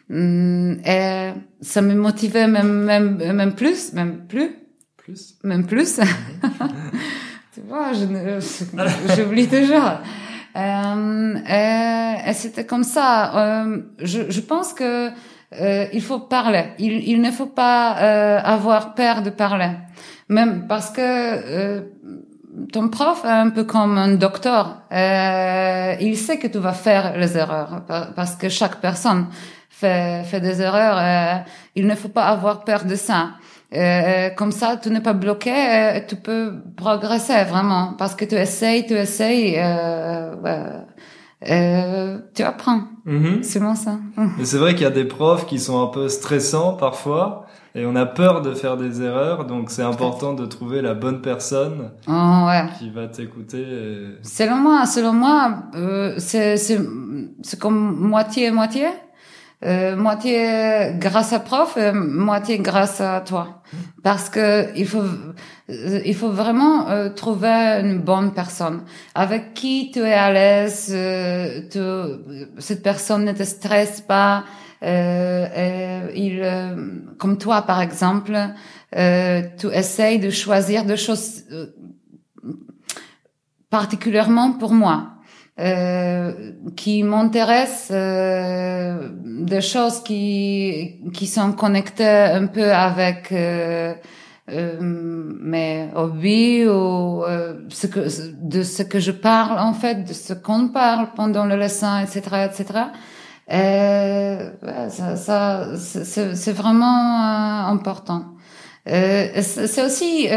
Mm, 0.09 0.73
et 0.85 1.31
ça 1.61 1.81
me 1.81 1.93
motivait 1.93 2.47
même, 2.47 2.83
même, 2.83 3.17
même 3.33 3.55
plus, 3.55 3.93
même 3.93 4.27
plus. 4.27 4.51
Plus. 4.97 5.35
Même 5.43 5.65
plus. 5.65 5.99
tu 7.53 7.61
vois, 7.67 7.91
j'oublie 7.93 9.47
toujours. 9.47 9.91
Euh, 10.55 11.35
et, 11.47 12.29
et 12.29 12.33
c'était 12.33 12.65
comme 12.65 12.83
ça. 12.83 13.63
Euh, 13.63 13.81
je, 13.99 14.29
je 14.29 14.41
pense 14.41 14.73
que 14.73 15.09
euh, 15.53 15.85
il 15.91 16.01
faut 16.01 16.19
parler. 16.19 16.65
Il, 16.79 17.07
il 17.07 17.21
ne 17.21 17.31
faut 17.31 17.47
pas 17.47 17.97
euh, 17.97 18.39
avoir 18.43 18.93
peur 18.95 19.21
de 19.21 19.29
parler. 19.29 19.71
Même 20.31 20.65
parce 20.65 20.89
que 20.91 21.01
euh, 21.01 21.81
ton 22.71 22.87
prof 22.87 23.25
est 23.25 23.27
un 23.27 23.49
peu 23.49 23.65
comme 23.65 23.97
un 23.97 24.13
docteur. 24.13 24.83
Euh, 24.89 25.95
il 25.99 26.15
sait 26.15 26.39
que 26.39 26.47
tu 26.47 26.57
vas 26.57 26.71
faire 26.71 27.17
les 27.17 27.37
erreurs 27.37 27.81
parce 28.15 28.37
que 28.37 28.47
chaque 28.47 28.77
personne 28.79 29.27
fait, 29.69 30.23
fait 30.23 30.39
des 30.39 30.61
erreurs. 30.61 30.97
Euh, 30.97 31.43
il 31.75 31.85
ne 31.85 31.95
faut 31.95 32.07
pas 32.07 32.27
avoir 32.27 32.63
peur 32.63 32.85
de 32.85 32.95
ça. 32.95 33.31
Euh, 33.73 34.29
comme 34.29 34.53
ça, 34.53 34.77
tu 34.81 34.89
n'es 34.89 35.01
pas 35.01 35.11
bloqué, 35.11 35.51
euh, 35.51 35.99
tu 36.07 36.15
peux 36.15 36.53
progresser 36.77 37.43
vraiment 37.43 37.93
parce 37.97 38.15
que 38.15 38.23
tu 38.23 38.35
essayes, 38.35 38.85
tu 38.85 38.93
essayes, 38.93 39.55
euh, 39.57 40.33
euh, 41.49 42.19
tu 42.33 42.43
apprends. 42.43 42.83
Mhm. 43.03 43.43
C'est 43.43 43.59
bon 43.59 43.75
ça. 43.75 43.99
C'est 44.43 44.57
vrai 44.57 44.75
qu'il 44.75 44.83
y 44.83 44.87
a 44.87 44.91
des 44.91 45.05
profs 45.05 45.45
qui 45.45 45.59
sont 45.59 45.81
un 45.81 45.87
peu 45.87 46.07
stressants 46.07 46.73
parfois 46.77 47.47
et 47.73 47.85
on 47.85 47.95
a 47.95 48.05
peur 48.05 48.41
de 48.41 48.53
faire 48.53 48.77
des 48.77 49.01
erreurs, 49.01 49.45
donc 49.45 49.69
c'est 49.69 49.83
important 49.83 50.33
de 50.33 50.45
trouver 50.45 50.81
la 50.81 50.93
bonne 50.93 51.21
personne 51.21 51.91
oh, 52.07 52.45
ouais. 52.47 52.65
qui 52.77 52.89
va 52.89 53.07
t'écouter. 53.07 53.61
Et... 53.61 54.07
Selon 54.23 54.57
moi, 54.57 54.85
selon 54.85 55.13
moi, 55.13 55.63
euh, 55.75 56.15
c'est 56.17 56.57
c'est 56.57 57.59
comme 57.59 57.95
moitié 57.95 58.51
moitié. 58.51 58.87
Euh, 59.63 59.95
moitié 59.95 60.95
grâce 60.97 61.33
à 61.33 61.39
prof, 61.39 61.75
euh, 61.77 61.93
moitié 61.93 62.57
grâce 62.57 62.99
à 62.99 63.21
toi. 63.21 63.61
Parce 64.01 64.27
que 64.27 64.75
il 64.75 64.87
faut, 64.87 65.03
euh, 65.69 66.01
il 66.03 66.15
faut 66.15 66.31
vraiment 66.31 66.89
euh, 66.89 67.09
trouver 67.09 67.79
une 67.83 67.99
bonne 67.99 68.33
personne 68.33 68.81
avec 69.13 69.53
qui 69.53 69.91
tu 69.93 69.99
es 69.99 70.13
à 70.13 70.31
l'aise. 70.31 70.87
cette 72.57 72.81
personne 72.81 73.23
ne 73.23 73.33
te 73.33 73.43
stresse 73.43 74.01
pas. 74.01 74.45
Il, 74.81 76.43
comme 77.17 77.37
toi 77.37 77.61
par 77.63 77.81
exemple, 77.81 78.37
tu 78.91 79.67
essayes 79.73 80.19
de 80.19 80.29
choisir 80.29 80.85
des 80.85 80.97
choses 80.97 81.43
particulièrement 83.69 84.53
pour 84.53 84.73
moi. 84.73 85.11
Euh, 85.59 86.53
qui 86.77 87.03
m'intéresse 87.03 87.89
euh, 87.91 89.09
des 89.13 89.59
choses 89.59 90.01
qui 90.01 91.01
qui 91.13 91.27
sont 91.27 91.51
connectées 91.51 92.05
un 92.07 92.47
peu 92.47 92.71
avec 92.71 93.31
euh, 93.33 93.93
euh 94.49 94.77
mes 94.79 95.89
hobbies 95.93 96.65
ou 96.67 97.23
ce 97.67 97.85
que 97.85 97.99
de 98.41 98.63
ce 98.63 98.81
que 98.81 98.99
je 98.99 99.11
parle 99.11 99.59
en 99.59 99.73
fait 99.73 100.03
de 100.05 100.13
ce 100.13 100.33
qu'on 100.33 100.69
parle 100.69 101.09
pendant 101.15 101.45
le 101.45 101.57
leçon 101.57 101.99
etc 102.01 102.47
etc 102.49 102.79
ça, 103.51 105.15
ça 105.17 105.67
c'est 105.75 106.53
vraiment 106.53 107.67
important 107.67 108.25
c'est 108.85 109.85
aussi 109.85 110.27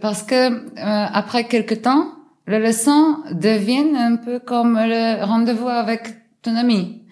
parce 0.00 0.22
que 0.22 0.78
après 0.78 1.44
quelque 1.44 1.74
temps 1.74 2.06
le 2.46 2.58
leçon 2.58 3.18
devient 3.32 3.96
un 3.96 4.16
peu 4.16 4.38
comme 4.40 4.76
le 4.76 5.24
rendez-vous 5.24 5.68
avec 5.68 6.08
ton 6.42 6.56
ami. 6.56 7.02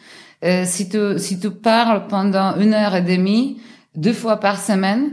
Euh, 0.44 0.64
si 0.64 0.88
tu 0.88 1.18
si 1.18 1.38
tu 1.38 1.50
parles 1.50 2.06
pendant 2.08 2.56
une 2.56 2.74
heure 2.74 2.94
et 2.96 3.02
demie, 3.02 3.60
deux 3.94 4.12
fois 4.12 4.38
par 4.38 4.58
semaine, 4.58 5.12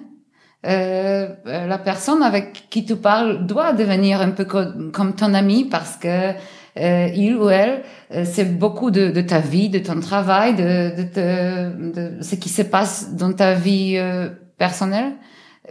euh, 0.65 1.27
la 1.45 1.77
personne 1.77 2.23
avec 2.23 2.69
qui 2.69 2.85
tu 2.85 2.95
parles 2.95 3.45
doit 3.45 3.73
devenir 3.73 4.21
un 4.21 4.31
peu 4.31 4.45
comme 4.45 5.15
ton 5.15 5.33
ami 5.33 5.65
parce 5.65 5.95
que 5.97 6.31
euh, 6.77 7.07
il 7.15 7.35
ou 7.35 7.49
elle 7.49 7.83
euh, 8.11 8.25
c'est 8.25 8.57
beaucoup 8.57 8.91
de, 8.91 9.09
de, 9.11 9.21
ta 9.21 9.39
vie, 9.39 9.69
de 9.69 9.79
ton 9.79 9.99
travail, 9.99 10.55
de, 10.55 10.91
de, 11.15 11.91
de, 11.93 12.23
ce 12.23 12.35
qui 12.35 12.49
se 12.49 12.61
passe 12.63 13.13
dans 13.15 13.33
ta 13.33 13.53
vie 13.53 13.95
euh, 13.97 14.29
personnelle, 14.57 15.13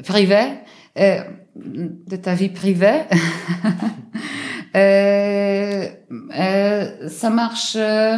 privée, 0.02 0.48
euh, 0.98 1.18
de 1.56 2.16
ta 2.16 2.34
vie 2.34 2.48
privée. 2.48 3.02
Euh, 4.76 5.86
euh, 6.36 7.08
ça 7.08 7.30
marche 7.30 7.76
euh, 7.76 8.16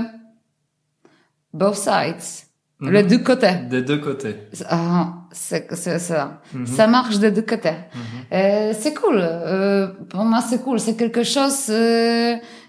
both 1.53 1.75
sides. 1.75 2.47
Mm 2.81 2.91
Les 2.93 3.03
deux 3.03 3.19
côtés. 3.19 3.55
Des 3.69 3.83
deux 3.83 3.99
côtés. 3.99 4.37
Ah, 4.71 5.27
c'est 5.33 5.71
ça. 5.99 6.41
Mhm. 6.55 6.67
Ça 6.67 6.87
marche 6.87 7.19
des 7.19 7.31
deux 7.31 7.43
côtés. 7.43 7.71
Mm 7.73 8.01
-hmm. 8.01 8.75
c'est 8.81 8.95
cool. 8.95 9.19
Euh, 9.21 9.89
pour 10.09 10.25
moi, 10.25 10.41
c'est 10.49 10.63
cool. 10.65 10.79
C'est 10.81 10.97
quelque 10.97 11.25
chose 11.25 11.71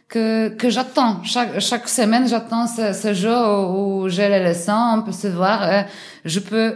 que 0.07 0.49
que 0.49 0.69
j'attends 0.69 1.23
chaque 1.23 1.59
chaque 1.59 1.87
semaine. 1.87 2.27
J'attends 2.27 2.67
ce, 2.67 2.93
ce, 2.93 3.13
jour 3.13 3.75
où 3.77 4.09
j'ai 4.09 4.29
les 4.29 4.43
leçons. 4.43 4.95
On 4.95 5.01
peut 5.01 5.11
se 5.11 5.27
voir. 5.27 5.85
je 6.25 6.39
peux 6.39 6.75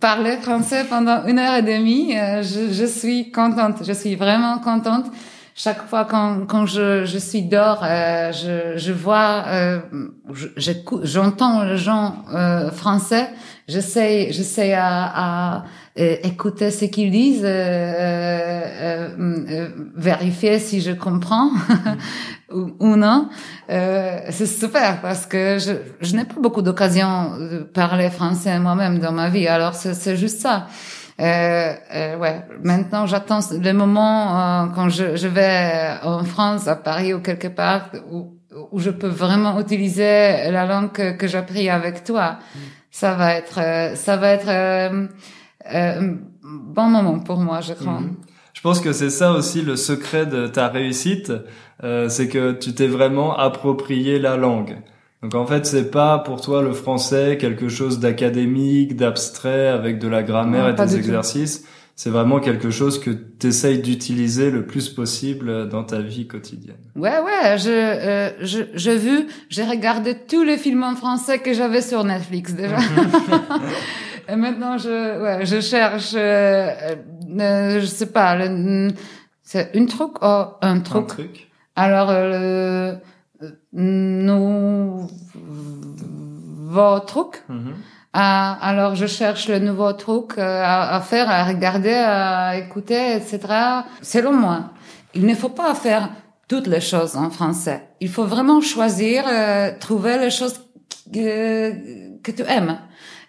parler 0.00 0.36
français 0.38 0.84
pendant 0.88 1.24
une 1.26 1.38
heure 1.38 1.56
et 1.56 1.62
demie. 1.62 2.12
je, 2.12 2.72
je 2.72 2.86
suis 2.86 3.30
contente. 3.30 3.84
Je 3.84 3.92
suis 3.92 4.14
vraiment 4.16 4.58
contente 4.58 5.06
chaque 5.54 5.86
fois 5.86 6.04
quand, 6.04 6.46
quand 6.46 6.66
je, 6.66 7.04
je 7.04 7.18
suis 7.18 7.42
dehors, 7.42 7.82
euh, 7.84 8.32
je, 8.32 8.78
je 8.78 8.92
vois, 8.92 9.44
euh, 9.48 9.80
j'entends 11.02 11.64
les 11.64 11.76
gens 11.76 12.16
euh, 12.34 12.70
français, 12.70 13.28
j'essaie, 13.68 14.28
j'essaie 14.30 14.72
à, 14.74 15.56
à 15.56 15.64
euh, 15.98 16.16
écouter 16.22 16.70
ce 16.70 16.86
qu'ils 16.86 17.10
disent, 17.10 17.44
euh, 17.44 19.08
euh, 19.18 19.68
vérifier 19.96 20.58
si 20.58 20.80
je 20.80 20.92
comprends 20.92 21.50
ou, 22.52 22.70
ou, 22.80 22.96
non. 22.96 23.28
c'est 23.68 24.46
super 24.46 25.00
parce 25.00 25.26
que 25.26 25.58
je, 25.58 25.72
je 26.00 26.16
n'ai 26.16 26.24
pas 26.24 26.40
beaucoup 26.40 26.62
d'occasions 26.62 27.36
de 27.38 27.58
parler 27.58 28.10
français 28.10 28.58
moi-même 28.58 28.98
dans 28.98 29.12
ma 29.12 29.28
vie, 29.28 29.48
alors 29.48 29.74
c'est 29.74 30.16
juste 30.16 30.40
ça. 30.40 30.66
Euh, 31.20 31.74
euh, 31.94 32.16
ouais. 32.16 32.42
Maintenant, 32.62 33.06
j'attends 33.06 33.40
le 33.50 33.72
moment 33.72 34.38
euh, 34.38 34.66
quand 34.74 34.88
je, 34.88 35.16
je, 35.16 35.28
vais 35.28 35.94
en 36.02 36.24
France, 36.24 36.68
à 36.68 36.76
Paris 36.76 37.12
ou 37.14 37.20
quelque 37.20 37.48
part 37.48 37.90
où, 38.10 38.38
où 38.72 38.78
je 38.80 38.90
peux 38.90 39.08
vraiment 39.08 39.60
utiliser 39.60 40.50
la 40.50 40.66
langue 40.66 40.92
que, 40.92 41.12
que 41.12 41.26
j'ai 41.26 41.70
avec 41.70 42.04
toi. 42.04 42.38
Mm. 42.54 42.58
Ça 42.92 43.14
va 43.14 43.34
être, 43.34 43.58
euh, 43.58 43.96
ça 43.96 44.16
va 44.16 44.28
être 44.28 44.48
euh, 44.48 45.08
un 45.68 46.16
bon 46.44 46.88
moment 46.88 47.18
pour 47.18 47.38
moi, 47.38 47.60
je 47.60 47.72
crois. 47.72 48.00
Mm-hmm. 48.00 48.28
Je 48.52 48.60
pense 48.60 48.78
que 48.78 48.92
c'est 48.92 49.10
ça 49.10 49.32
aussi 49.32 49.62
le 49.62 49.74
secret 49.74 50.26
de 50.26 50.46
ta 50.46 50.68
réussite, 50.68 51.32
c'est 51.80 52.28
que 52.28 52.52
tu 52.52 52.74
t'es 52.74 52.86
vraiment 52.86 53.36
approprié 53.36 54.20
la 54.20 54.36
langue. 54.36 54.76
Donc 55.22 55.34
en 55.34 55.46
fait, 55.46 55.66
c'est 55.66 55.90
pas 55.90 56.18
pour 56.18 56.40
toi 56.40 56.62
le 56.62 56.72
français 56.72 57.38
quelque 57.40 57.68
chose 57.68 57.98
d'académique, 57.98 58.94
d'abstrait 58.94 59.68
avec 59.68 59.98
de 59.98 60.06
la 60.06 60.22
grammaire 60.22 60.68
et 60.68 60.74
des 60.74 60.96
exercices. 60.96 61.64
C'est 61.94 62.10
vraiment 62.10 62.40
quelque 62.40 62.70
chose 62.70 62.98
que 62.98 63.10
tu 63.10 63.48
essayes 63.48 63.80
d'utiliser 63.80 64.50
le 64.50 64.64
plus 64.66 64.88
possible 64.88 65.68
dans 65.68 65.84
ta 65.84 66.00
vie 66.00 66.26
quotidienne. 66.26 66.78
Ouais, 66.96 67.18
ouais, 67.20 67.58
je, 67.58 67.70
euh, 67.70 68.30
je, 68.44 68.62
j'ai 68.74 68.96
vu, 68.96 69.26
j'ai 69.50 69.64
regardé 69.64 70.16
tous 70.16 70.42
les 70.42 70.56
films 70.56 70.82
en 70.82 70.96
français 70.96 71.38
que 71.38 71.52
j'avais 71.52 71.82
sur 71.82 72.02
Netflix 72.02 72.54
déjà. 72.54 72.78
et 74.28 74.36
maintenant, 74.36 74.78
je, 74.78 75.22
ouais, 75.22 75.44
je 75.46 75.60
cherche, 75.60 76.14
euh, 76.16 76.70
euh, 77.38 77.80
je 77.80 77.86
sais 77.86 78.06
pas, 78.06 78.38
c'est 79.42 79.70
une 79.74 79.86
truc, 79.86 80.12
oh, 80.22 80.44
un 80.62 80.80
truc? 80.80 81.02
Un 81.02 81.06
truc. 81.06 81.48
Alors, 81.76 82.08
euh, 82.10 82.94
nouveau 83.72 85.08
truc? 87.00 87.42
Mhm. 87.48 87.74
Ah, 87.74 88.01
alors 88.12 88.94
je 88.94 89.06
cherche 89.06 89.48
le 89.48 89.58
nouveau 89.58 89.92
truc 89.92 90.38
euh, 90.38 90.62
à, 90.64 91.00
faire, 91.00 91.30
à 91.30 91.44
regarder, 91.44 91.94
à 91.94 92.56
écouter, 92.58 93.16
etc. 93.16 93.40
Selon 94.02 94.32
moi, 94.32 94.70
il 95.14 95.24
ne 95.26 95.34
faut 95.34 95.48
pas 95.48 95.74
faire 95.74 96.10
toutes 96.48 96.66
les 96.66 96.80
choses 96.80 97.16
en 97.16 97.30
français. 97.30 97.82
Il 98.00 98.08
faut 98.08 98.24
vraiment 98.24 98.60
choisir, 98.60 99.24
euh, 99.26 99.70
trouver 99.78 100.18
les 100.18 100.30
choses 100.30 100.60
que, 101.12 102.18
que 102.22 102.30
tu 102.30 102.42
aimes. 102.42 102.78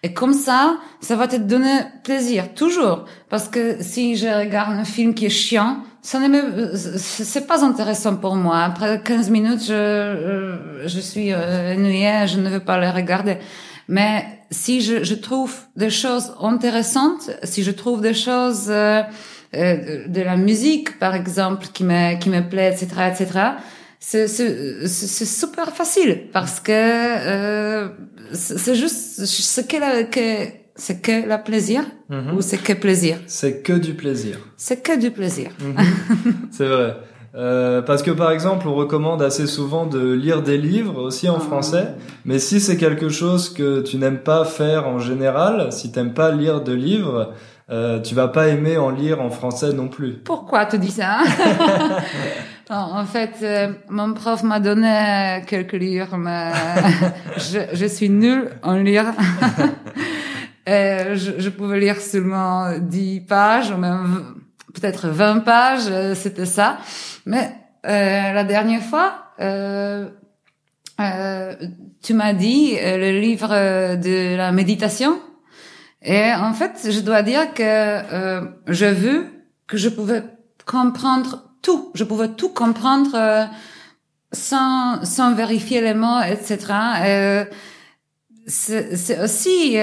Et 0.02 0.12
comme 0.12 0.34
ça, 0.34 0.76
ça 1.00 1.16
va 1.16 1.28
te 1.28 1.36
donner 1.36 1.80
plaisir, 2.02 2.52
toujours. 2.54 3.06
Parce 3.30 3.48
que 3.48 3.82
si 3.82 4.16
je 4.16 4.26
regarde 4.26 4.74
un 4.74 4.84
film 4.84 5.14
qui 5.14 5.24
est 5.24 5.30
chiant, 5.30 5.78
ça 6.02 6.18
ne 6.18 6.76
c'est 6.98 7.46
pas 7.46 7.64
intéressant 7.64 8.16
pour 8.16 8.36
moi. 8.36 8.58
Après 8.58 9.00
15 9.02 9.30
minutes, 9.30 9.64
je, 9.66 10.58
je 10.84 11.00
suis 11.00 11.32
euh, 11.32 11.74
ennuyée, 11.74 12.26
je 12.26 12.38
ne 12.38 12.50
veux 12.50 12.60
pas 12.60 12.78
le 12.78 12.90
regarder. 12.90 13.38
Mais 13.88 14.24
si 14.50 14.80
je, 14.80 15.04
je 15.04 15.14
trouve 15.14 15.54
des 15.76 15.90
choses 15.90 16.32
intéressantes, 16.40 17.30
si 17.42 17.62
je 17.62 17.70
trouve 17.70 18.00
des 18.00 18.14
choses 18.14 18.66
euh, 18.68 19.02
euh, 19.54 20.08
de 20.08 20.20
la 20.20 20.36
musique, 20.36 20.98
par 20.98 21.14
exemple, 21.14 21.66
qui 21.72 21.84
me 21.84 22.18
qui 22.18 22.30
me 22.30 22.48
plaît, 22.48 22.72
etc., 22.72 22.86
etc., 23.12 23.40
c'est 24.00 24.28
c'est 24.28 25.24
super 25.24 25.74
facile 25.74 26.28
parce 26.32 26.60
que 26.60 26.72
euh, 26.72 27.88
c'est 28.32 28.74
juste 28.74 29.24
ce 29.24 29.60
que, 29.62 30.02
que 30.04 30.52
c'est 30.76 31.00
que 31.00 31.26
la 31.26 31.38
plaisir 31.38 31.84
mhm. 32.10 32.36
ou 32.36 32.42
c'est 32.42 32.58
que 32.58 32.72
plaisir? 32.72 33.18
C'est 33.26 33.62
que 33.62 33.72
du 33.72 33.94
plaisir. 33.94 34.38
C'est 34.56 34.82
que 34.82 34.98
du 34.98 35.10
plaisir. 35.10 35.50
Mhm. 35.60 36.34
c'est 36.50 36.66
vrai. 36.66 36.96
Euh, 37.36 37.82
parce 37.82 38.02
que 38.02 38.12
par 38.12 38.30
exemple, 38.30 38.68
on 38.68 38.74
recommande 38.74 39.20
assez 39.20 39.46
souvent 39.46 39.86
de 39.86 40.12
lire 40.12 40.42
des 40.42 40.56
livres 40.56 41.02
aussi 41.02 41.28
en 41.28 41.38
ah. 41.38 41.40
français, 41.40 41.94
mais 42.24 42.38
si 42.38 42.60
c'est 42.60 42.76
quelque 42.76 43.08
chose 43.08 43.52
que 43.52 43.80
tu 43.80 43.96
n'aimes 43.96 44.20
pas 44.20 44.44
faire 44.44 44.86
en 44.86 45.00
général, 45.00 45.72
si 45.72 45.90
t'aimes 45.90 46.14
pas 46.14 46.30
lire 46.30 46.62
de 46.62 46.72
livres, 46.72 47.32
euh, 47.70 48.00
tu 48.00 48.14
vas 48.14 48.28
pas 48.28 48.48
aimer 48.48 48.76
en 48.78 48.90
lire 48.90 49.20
en 49.20 49.30
français 49.30 49.72
non 49.72 49.88
plus. 49.88 50.12
Pourquoi 50.24 50.66
tu 50.66 50.78
dis 50.78 50.92
ça 50.92 51.18
en 52.70 53.04
fait, 53.04 53.34
euh, 53.42 53.72
mon 53.88 54.14
prof 54.14 54.44
m'a 54.44 54.60
donné 54.60 55.42
quelques 55.48 55.72
livres, 55.72 56.16
mais 56.16 56.52
je, 57.36 57.58
je, 57.72 57.86
suis 57.86 58.10
nulle 58.10 58.50
en 58.62 58.74
lire. 58.74 59.06
je, 60.66 61.32
je, 61.38 61.48
pouvais 61.48 61.80
lire 61.80 62.00
seulement 62.00 62.78
10 62.78 63.22
pages, 63.22 63.72
même 63.72 64.43
peut-être 64.74 65.08
20 65.08 65.40
pages, 65.40 65.88
euh, 65.88 66.14
c'était 66.14 66.46
ça. 66.46 66.78
Mais 67.24 67.56
euh, 67.86 68.32
la 68.32 68.44
dernière 68.44 68.82
fois, 68.82 69.32
euh, 69.40 70.08
euh, 71.00 71.54
tu 72.02 72.14
m'as 72.14 72.32
dit 72.32 72.76
euh, 72.78 72.98
le 72.98 73.20
livre 73.20 73.48
de 73.96 74.36
la 74.36 74.52
méditation. 74.52 75.18
Et 76.02 76.32
en 76.34 76.52
fait, 76.52 76.90
je 76.90 77.00
dois 77.00 77.22
dire 77.22 77.54
que 77.54 77.62
euh, 77.62 78.42
j'ai 78.68 78.92
vu 78.92 79.26
que 79.66 79.76
je 79.76 79.88
pouvais 79.88 80.22
comprendre 80.66 81.44
tout. 81.62 81.90
Je 81.94 82.04
pouvais 82.04 82.28
tout 82.28 82.50
comprendre 82.50 83.14
euh, 83.14 83.44
sans, 84.32 85.04
sans 85.04 85.34
vérifier 85.34 85.80
les 85.80 85.94
mots, 85.94 86.20
etc. 86.20 86.58
Euh, 87.06 87.44
c'est 88.46 89.22
aussi 89.22 89.78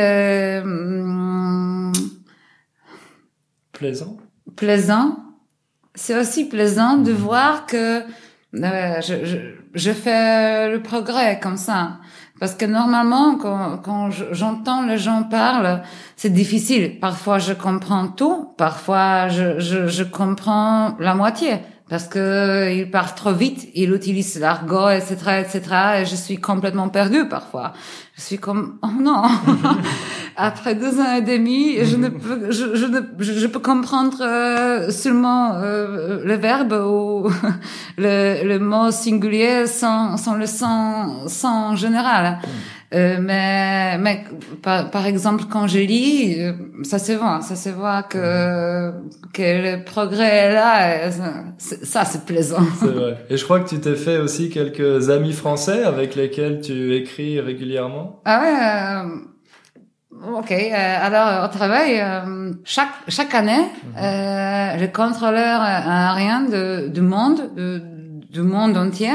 plaisant. 3.72 4.18
Plaisant. 4.56 5.18
C'est 5.96 6.18
aussi 6.18 6.48
plaisant 6.48 6.98
de 6.98 7.12
voir 7.12 7.66
que 7.66 8.04
je, 8.54 9.26
je, 9.26 9.38
je 9.74 9.92
fais 9.92 10.72
le 10.72 10.82
progrès 10.82 11.40
comme 11.42 11.58
ça. 11.58 12.00
Parce 12.40 12.56
que 12.56 12.66
normalement, 12.66 13.36
quand, 13.36 13.78
quand 13.84 14.10
j'entends 14.32 14.84
les 14.84 14.98
gens 14.98 15.24
parler, 15.24 15.78
c'est 16.16 16.34
difficile. 16.34 17.00
Parfois, 17.00 17.38
je 17.38 17.54
comprends 17.54 18.08
tout. 18.08 18.54
Parfois, 18.58 19.28
je, 19.28 19.60
je, 19.60 19.88
je 19.88 20.04
comprends 20.04 20.96
la 21.00 21.14
moitié. 21.14 21.60
Parce 21.92 22.08
que 22.08 22.74
il 22.74 22.90
parle 22.90 23.14
trop 23.18 23.34
vite, 23.34 23.68
il 23.76 23.92
utilise 23.92 24.40
l'argot, 24.40 24.88
etc., 24.92 25.42
etc., 25.42 25.62
et 26.00 26.06
je 26.06 26.16
suis 26.16 26.38
complètement 26.38 26.88
perdue 26.88 27.28
parfois. 27.28 27.74
Je 28.16 28.22
suis 28.22 28.38
comme, 28.38 28.78
oh 28.82 28.88
non! 28.98 29.24
Après 30.38 30.74
deux 30.74 31.02
ans 31.02 31.16
et 31.16 31.22
demi, 31.22 31.84
je 31.84 31.98
ne 31.98 32.08
peux, 32.08 32.50
je, 32.50 32.76
je, 32.76 32.86
ne, 32.86 33.02
je, 33.20 33.46
peux 33.46 33.60
comprendre 33.60 34.20
euh, 34.22 34.90
seulement 34.90 35.56
euh, 35.56 36.22
le 36.24 36.36
verbe 36.36 36.72
ou 36.72 37.30
le, 37.98 38.48
le 38.48 38.58
mot 38.58 38.90
singulier 38.92 39.68
sans, 39.68 40.16
sans 40.16 40.36
le 40.36 40.46
sens, 40.46 41.78
général. 41.78 42.40
Euh, 42.94 43.20
mais 43.22 43.98
mais 44.00 44.26
par, 44.62 44.92
par, 44.92 45.06
exemple 45.06 45.46
quand 45.50 45.66
je 45.66 45.80
lis, 45.80 46.36
euh, 46.42 46.52
ça 46.84 47.00
se 47.00 47.14
voit, 47.14 47.40
ça 47.42 47.56
se 47.56 47.70
voit 47.70 48.04
que 48.04 48.92
que 49.34 49.42
le 49.78 49.86
progrès 49.86 50.28
est 50.28 50.54
là. 50.54 51.10
ça 51.58 52.04
c'est 52.04 52.26
plaisant. 52.26 52.66
C'est 52.80 52.88
vrai. 52.88 53.18
Et 53.30 53.38
je 53.38 53.44
crois 53.46 53.62
que 53.62 53.70
tu 53.70 53.80
t'es 53.80 53.96
fait 53.96 54.18
aussi 54.18 54.50
quelques 54.50 55.10
amis 55.10 55.32
français 55.32 55.84
avec 55.84 56.16
lesquels 56.16 56.60
tu 56.60 56.94
écris 56.96 57.40
régulièrement? 57.40 58.22
Ah 58.26 58.42
ouais. 58.42 59.16
Euh, 60.22 60.38
ok, 60.40 60.52
euh, 60.52 60.98
alors 61.02 61.46
au 61.46 61.48
travail, 61.48 62.04
chaque 62.66 62.90
chaque 63.08 63.34
année, 63.34 63.54
mhm. 63.54 64.04
euh, 64.04 64.76
le 64.78 64.88
contrôleur 64.88 65.62
aérien 65.62 66.42
de, 66.42 66.90
du 66.90 67.02
monde, 67.02 67.56
de, 67.56 67.82
du 68.30 68.42
monde 68.42 68.76
entier, 68.76 69.14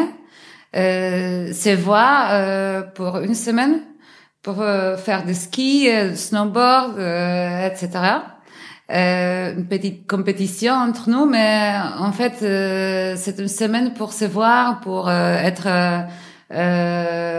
se 0.76 1.74
voit 1.74 2.28
euh, 2.30 2.82
pour 2.82 3.18
une 3.18 3.34
semaine 3.34 3.80
pour 4.46 4.62
euh, 4.62 4.96
faire 4.96 5.24
du 5.24 5.34
ski, 5.34 5.90
euh, 5.90 6.10
du 6.10 6.16
snowboard, 6.16 7.00
euh, 7.00 7.66
etc. 7.66 7.88
une 8.88 9.66
petite 9.66 10.06
compétition 10.06 10.72
entre 10.72 11.10
nous, 11.10 11.26
mais 11.26 11.74
en 11.98 12.12
fait, 12.12 12.36
c'est 12.38 13.40
une 13.40 13.48
semaine 13.48 13.92
pour 13.94 14.12
se 14.12 14.24
voir, 14.24 14.78
pour 14.78 15.10
être 15.10 15.66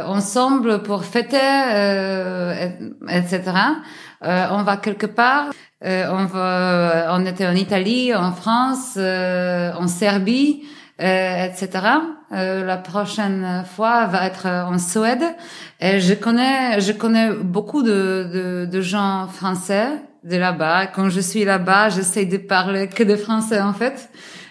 ensemble, 0.05 0.83
pour 0.83 1.05
fêter, 1.05 1.37
etc. 3.09 3.41
on 4.21 4.63
va 4.63 4.75
quelque 4.75 5.05
part. 5.05 5.45
on 5.81 6.25
va, 6.25 7.07
on 7.11 7.25
était 7.25 7.47
en 7.47 7.55
Italie, 7.55 8.13
en 8.13 8.33
France, 8.33 8.97
en 8.97 9.87
Serbie, 9.87 10.63
etc. 10.99 11.69
Euh, 12.31 12.65
la 12.65 12.77
prochaine 12.77 13.63
fois 13.75 14.05
va 14.05 14.25
être 14.25 14.47
en 14.47 14.77
Suède. 14.77 15.23
Et 15.79 15.99
je 15.99 16.13
connais, 16.13 16.81
je 16.81 16.91
connais 16.91 17.31
beaucoup 17.31 17.83
de, 17.83 18.29
de, 18.33 18.65
de 18.65 18.81
gens 18.81 19.27
français 19.27 19.87
de 20.23 20.35
là-bas. 20.37 20.87
Quand 20.87 21.09
je 21.09 21.21
suis 21.21 21.45
là-bas, 21.45 21.89
j'essaie 21.89 22.25
de 22.25 22.37
parler 22.37 22.87
que 22.87 23.03
de 23.03 23.15
français 23.15 23.61
en 23.61 23.73
fait. 23.73 24.09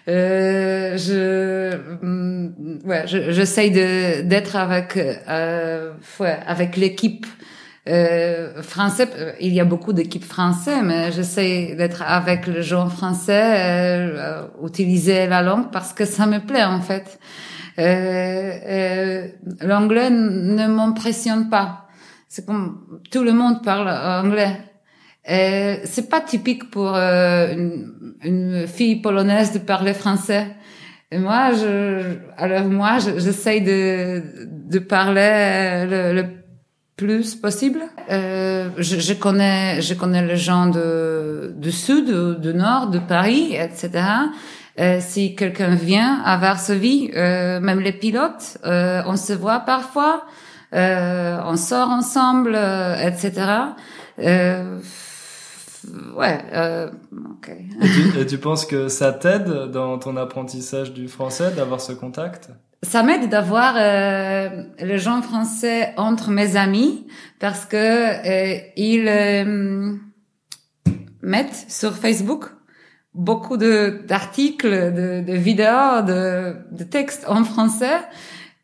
Euh, 0.08 0.96
je, 0.96 1.76
mm, 2.00 2.78
ouais, 2.84 3.02
j'essaie 3.06 3.70
de 3.70 4.22
d'être 4.22 4.54
avec, 4.54 4.96
euh, 4.96 5.92
ouais, 6.20 6.38
avec 6.46 6.76
l'équipe 6.76 7.26
euh, 7.88 8.62
français, 8.62 9.08
il 9.40 9.52
y 9.52 9.60
a 9.60 9.64
beaucoup 9.64 9.92
d'équipes 9.92 10.24
françaises, 10.24 10.80
mais 10.82 11.12
j'essaie 11.12 11.74
d'être 11.76 12.02
avec 12.02 12.46
les 12.46 12.62
gens 12.62 12.88
français, 12.88 13.54
euh, 13.58 14.42
utiliser 14.64 15.26
la 15.26 15.42
langue 15.42 15.70
parce 15.70 15.92
que 15.92 16.04
ça 16.04 16.26
me 16.26 16.38
plaît 16.38 16.64
en 16.64 16.80
fait. 16.80 17.18
Euh, 17.78 17.82
euh, 18.66 19.28
l'anglais 19.60 20.10
ne 20.10 20.66
m'impressionne 20.66 21.48
pas. 21.48 21.86
C'est 22.28 22.44
comme 22.44 23.00
tout 23.10 23.22
le 23.22 23.32
monde 23.32 23.62
parle 23.62 23.88
anglais. 23.88 24.58
Euh, 25.28 25.76
c'est 25.84 26.08
pas 26.08 26.20
typique 26.20 26.70
pour 26.70 26.94
euh, 26.94 27.52
une, 27.52 28.14
une, 28.22 28.66
fille 28.66 28.96
polonaise 28.96 29.52
de 29.52 29.58
parler 29.58 29.92
français. 29.92 30.46
Et 31.10 31.18
moi, 31.18 31.52
je, 31.52 32.16
alors 32.36 32.64
moi, 32.64 32.98
j'essaye 32.98 33.60
de, 33.60 34.22
de 34.46 34.78
parler 34.78 35.86
le, 35.88 36.12
le 36.14 36.45
plus 36.96 37.34
possible. 37.34 37.82
Euh, 38.10 38.70
je, 38.78 38.98
je, 38.98 39.12
connais, 39.12 39.82
je 39.82 39.94
connais 39.94 40.26
les 40.26 40.36
gens 40.36 40.66
de, 40.66 41.54
du 41.56 41.70
sud, 41.70 42.40
du 42.40 42.54
nord, 42.54 42.88
de 42.88 42.98
Paris, 42.98 43.54
etc. 43.54 44.04
Euh, 44.78 44.98
si 45.00 45.34
quelqu'un 45.34 45.74
vient 45.74 46.20
à 46.24 46.36
Varsovie, 46.38 47.10
euh, 47.14 47.60
même 47.60 47.80
les 47.80 47.92
pilotes, 47.92 48.58
euh, 48.64 49.02
on 49.06 49.16
se 49.16 49.32
voit 49.32 49.60
parfois, 49.60 50.24
euh, 50.74 51.38
on 51.44 51.56
sort 51.56 51.90
ensemble, 51.90 52.54
euh, 52.54 52.96
etc. 52.96 53.32
Ouais. 56.16 56.40
ok. 57.12 57.50
Et 57.50 57.88
tu, 57.88 58.20
et 58.20 58.26
tu 58.26 58.38
penses 58.38 58.66
que 58.66 58.88
ça 58.88 59.12
t'aide 59.12 59.70
dans 59.70 59.98
ton 59.98 60.16
apprentissage 60.16 60.92
du 60.92 61.08
français 61.08 61.52
d'avoir 61.54 61.80
ce 61.80 61.92
contact? 61.92 62.50
Ça 62.86 63.02
m'aide 63.02 63.28
d'avoir 63.28 63.74
euh, 63.76 64.62
les 64.78 64.98
gens 64.98 65.20
français 65.22 65.92
entre 65.96 66.30
mes 66.30 66.56
amis 66.56 67.06
parce 67.40 67.64
que 67.64 67.76
euh, 67.76 68.58
ils 68.76 69.08
euh, 69.08 69.94
mettent 71.22 71.66
sur 71.68 71.94
Facebook 71.94 72.46
beaucoup 73.12 73.56
d'articles, 73.56 74.92
de, 75.24 75.32
vidéos, 75.32 76.02
de, 76.02 76.84
textes 76.84 77.24
en 77.26 77.44
français. 77.44 77.98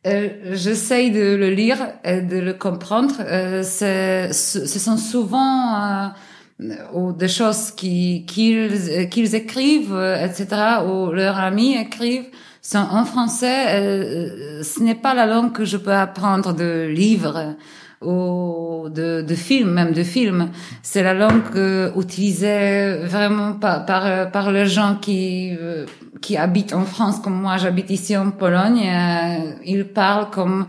Euh, 0.06 0.28
J'essaye 0.52 1.10
de 1.10 1.36
le 1.36 1.50
lire 1.50 1.78
et 2.04 2.20
de 2.20 2.38
le 2.38 2.52
comprendre. 2.52 3.14
Euh, 3.20 3.62
ce 3.62 4.78
sont 4.78 4.98
souvent 4.98 5.74
euh, 5.74 6.74
ou 6.92 7.12
des 7.12 7.28
choses 7.28 7.70
qu'ils 7.72 8.26
qu'ils 8.26 9.34
écrivent, 9.34 9.96
etc., 10.22 10.46
ou 10.86 11.10
leurs 11.10 11.38
amis 11.38 11.76
écrivent 11.76 12.28
en 12.74 13.04
français. 13.04 13.66
Euh, 13.68 14.62
ce 14.62 14.82
n'est 14.82 14.94
pas 14.94 15.14
la 15.14 15.26
langue 15.26 15.52
que 15.52 15.64
je 15.64 15.76
peux 15.76 15.92
apprendre 15.92 16.52
de 16.52 16.86
livres 16.86 17.56
ou 18.04 18.88
de, 18.90 19.34
films, 19.34 19.72
même 19.72 19.92
de 19.92 20.02
films. 20.02 20.50
C'est 20.82 21.02
la 21.02 21.14
langue 21.14 21.42
euh, 21.56 21.90
utilisée 21.96 22.96
vraiment 23.04 23.54
par, 23.54 23.84
par, 24.30 24.50
les 24.52 24.66
gens 24.66 24.96
qui, 25.00 25.56
euh, 25.60 25.86
qui 26.20 26.36
habitent 26.36 26.74
en 26.74 26.84
France, 26.84 27.20
comme 27.20 27.40
moi 27.40 27.56
j'habite 27.56 27.90
ici 27.90 28.16
en 28.16 28.30
Pologne. 28.30 28.82
Euh, 28.86 29.54
ils 29.64 29.86
parlent 29.86 30.30
comme 30.30 30.66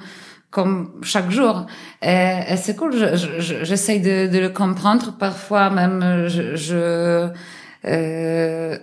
comme 0.51 0.91
chaque 1.01 1.31
jour. 1.31 1.65
Et, 2.03 2.55
c'est 2.57 2.75
cool, 2.75 2.93
j'essaie 2.93 3.39
je, 3.39 4.03
je, 4.03 4.27
de, 4.27 4.31
de, 4.31 4.39
le 4.39 4.49
comprendre. 4.49 5.17
Parfois 5.17 5.71
même, 5.71 6.27
je, 6.27 6.55
je 6.55 7.29
euh, 7.85 8.77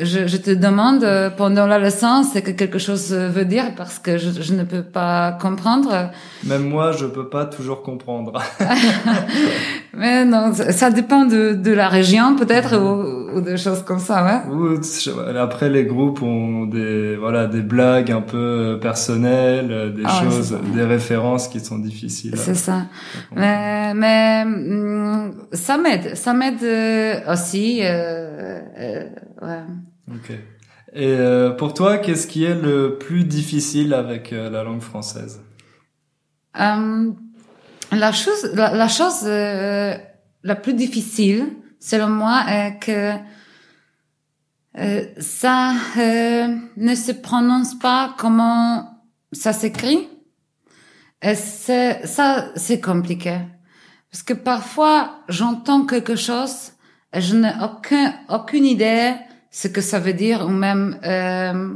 je, 0.00 0.26
je, 0.26 0.36
te 0.36 0.50
demande 0.50 1.04
euh, 1.04 1.30
pendant 1.30 1.66
la 1.66 1.78
leçon 1.78 2.22
ce 2.22 2.38
que 2.38 2.50
quelque 2.50 2.78
chose 2.78 3.12
veut 3.12 3.44
dire? 3.44 3.74
Parce 3.76 3.98
que 3.98 4.18
je, 4.18 4.30
je, 4.40 4.54
ne 4.54 4.64
peux 4.64 4.82
pas 4.82 5.32
comprendre. 5.40 6.10
Même 6.44 6.68
moi, 6.68 6.92
je 6.92 7.06
peux 7.06 7.28
pas 7.28 7.44
toujours 7.46 7.82
comprendre. 7.82 8.32
Mais 9.94 10.24
non, 10.24 10.52
ça 10.52 10.90
dépend 10.90 11.24
de, 11.24 11.54
de 11.54 11.72
la 11.72 11.88
région 11.88 12.36
peut-être 12.36 12.76
ou, 12.76 13.36
ou, 13.36 13.40
de 13.40 13.56
choses 13.56 13.82
comme 13.82 13.98
ça, 13.98 14.24
ouais. 14.24 15.38
après, 15.38 15.68
les 15.68 15.84
groupes 15.84 16.22
ont 16.22 16.66
des 16.66 17.16
voilà 17.16 17.46
des 17.46 17.62
blagues 17.62 18.12
un 18.12 18.20
peu 18.20 18.78
personnelles, 18.80 19.92
des 19.96 20.02
ah, 20.04 20.22
choses, 20.22 20.56
des 20.74 20.84
références 20.84 21.48
qui 21.48 21.60
sont 21.60 21.78
difficiles. 21.78 22.34
C'est 22.36 22.54
ça. 22.54 22.82
Mais, 23.34 23.94
mais 23.94 24.44
mm, 24.44 25.32
ça 25.52 25.76
m'aide, 25.78 26.16
ça 26.16 26.32
m'aide 26.32 26.62
euh, 26.62 27.32
aussi. 27.32 27.80
Euh, 27.82 28.60
euh, 28.78 29.08
ouais. 29.42 29.62
Ok. 30.10 30.32
Et 30.94 31.16
pour 31.58 31.74
toi, 31.74 31.98
qu'est-ce 31.98 32.26
qui 32.26 32.44
est 32.44 32.54
le 32.54 32.96
plus 32.98 33.24
difficile 33.24 33.92
avec 33.92 34.30
la 34.30 34.62
langue 34.62 34.80
française? 34.80 35.42
La 36.54 38.12
chose, 38.12 38.50
la, 38.54 38.88
chose 38.88 39.24
la 39.24 40.56
plus 40.56 40.72
difficile, 40.72 41.48
selon 41.78 42.08
moi, 42.08 42.42
est 42.48 42.78
que 42.78 43.12
ça 45.20 45.74
ne 46.76 46.94
se 46.94 47.12
prononce 47.12 47.78
pas 47.78 48.14
comment 48.16 48.98
ça 49.32 49.52
s'écrit. 49.52 50.08
Et 51.22 51.34
ça, 51.34 52.56
c'est 52.56 52.80
compliqué. 52.80 53.38
Parce 54.10 54.22
que 54.22 54.34
parfois, 54.34 55.20
j'entends 55.28 55.84
quelque 55.84 56.16
chose 56.16 56.72
et 57.12 57.20
je 57.20 57.36
n'ai 57.36 57.52
aucun, 57.62 58.14
aucune 58.28 58.64
idée 58.64 59.14
ce 59.50 59.68
que 59.68 59.80
ça 59.80 59.98
veut 59.98 60.12
dire 60.12 60.46
ou 60.46 60.50
même 60.50 60.98
euh, 61.04 61.74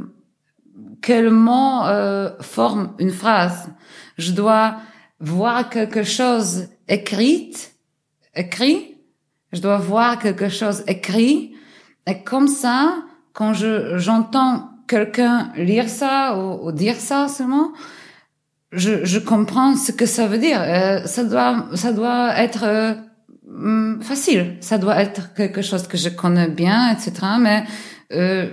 quel 1.01 1.29
mot 1.29 1.83
euh, 1.83 2.31
forme 2.41 2.93
une 2.99 3.11
phrase. 3.11 3.69
Je 4.17 4.31
dois 4.31 4.77
voir 5.19 5.69
quelque 5.69 6.03
chose 6.03 6.67
écrit, 6.87 7.53
écrit. 8.35 8.97
Je 9.51 9.61
dois 9.61 9.77
voir 9.77 10.19
quelque 10.19 10.49
chose 10.49 10.83
écrit. 10.87 11.55
Et 12.07 12.23
comme 12.23 12.47
ça, 12.47 12.95
quand 13.33 13.53
je, 13.53 13.97
j'entends 13.97 14.69
quelqu'un 14.87 15.51
lire 15.55 15.89
ça 15.89 16.37
ou, 16.37 16.67
ou, 16.67 16.71
dire 16.71 16.95
ça 16.95 17.27
seulement, 17.27 17.71
je, 18.71 19.05
je 19.05 19.19
comprends 19.19 19.75
ce 19.75 19.91
que 19.91 20.05
ça 20.05 20.27
veut 20.27 20.39
dire. 20.39 20.61
Euh, 20.61 21.05
ça 21.05 21.23
doit, 21.23 21.67
ça 21.75 21.93
doit 21.93 22.35
être 22.37 22.63
euh, 22.63 22.93
facile. 24.01 24.57
Ça 24.61 24.77
doit 24.77 25.01
être 25.01 25.33
quelque 25.33 25.61
chose 25.61 25.87
que 25.87 25.97
je 25.97 26.09
connais 26.09 26.49
bien, 26.49 26.91
etc. 26.91 27.11
Mais 27.39 27.63
euh, 28.13 28.49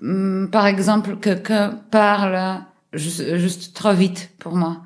mm, 0.00 0.48
par 0.48 0.66
exemple, 0.66 1.16
quelqu'un 1.16 1.80
parle 1.90 2.62
juste, 2.92 3.74
trop 3.74 3.92
vite 3.92 4.30
pour 4.38 4.54
moi. 4.54 4.82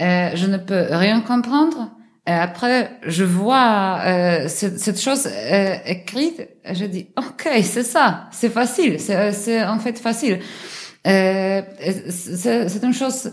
Euh, 0.00 0.30
je 0.34 0.46
ne 0.46 0.56
peux 0.56 0.86
rien 0.90 1.20
comprendre. 1.20 1.90
Et 2.26 2.32
après, 2.32 2.92
je 3.06 3.24
vois 3.24 4.00
euh, 4.04 4.48
cette, 4.48 5.00
chose 5.00 5.26
euh, 5.26 5.74
écrite, 5.84 6.40
et 6.64 6.74
je 6.74 6.84
dis, 6.84 7.08
ok, 7.16 7.48
c'est 7.62 7.82
ça, 7.82 8.28
c'est 8.30 8.50
facile, 8.50 9.00
c'est 9.00 9.64
en 9.64 9.78
fait 9.78 9.98
facile. 9.98 10.38
C'est 11.02 11.64
une 12.82 12.92
chose 12.92 13.30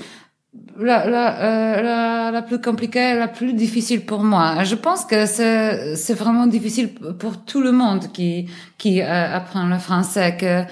la, 0.80 1.08
la, 1.08 1.40
euh, 1.40 1.82
la, 1.82 2.32
la, 2.32 2.42
plus 2.42 2.62
compliquée, 2.62 3.16
la 3.16 3.28
plus 3.28 3.54
difficile 3.54 4.06
pour 4.06 4.24
moi. 4.24 4.64
Je 4.64 4.76
pense 4.76 5.06
que 5.06 5.26
c'est 5.26 6.14
vraiment 6.14 6.48
difficile 6.48 6.94
pour 7.20 7.44
tout 7.44 7.62
le 7.62 7.72
monde 7.72 8.12
qui 8.12 8.48
qui 8.78 9.02
euh, 9.02 9.36
apprend 9.36 9.66
le 9.66 9.80
français 9.80 10.38
que 10.38 10.64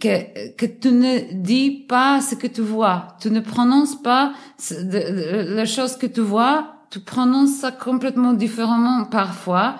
que 0.00 0.50
que 0.56 0.66
tu 0.66 0.90
ne 0.92 1.32
dis 1.32 1.70
pas 1.88 2.20
ce 2.20 2.34
que 2.34 2.46
tu 2.46 2.62
vois, 2.62 3.08
tu 3.20 3.30
ne 3.30 3.40
prononces 3.40 4.00
pas 4.02 4.32
les 4.70 5.66
choses 5.66 5.96
que 5.96 6.06
tu 6.06 6.20
vois, 6.20 6.76
tu 6.90 7.00
prononces 7.00 7.56
ça 7.60 7.70
complètement 7.70 8.32
différemment 8.32 9.04
parfois 9.04 9.76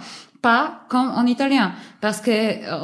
pas 0.47 0.83
comme 0.89 1.11
en 1.21 1.27
italien. 1.27 1.73
Parce 2.01 2.21
que 2.21 2.37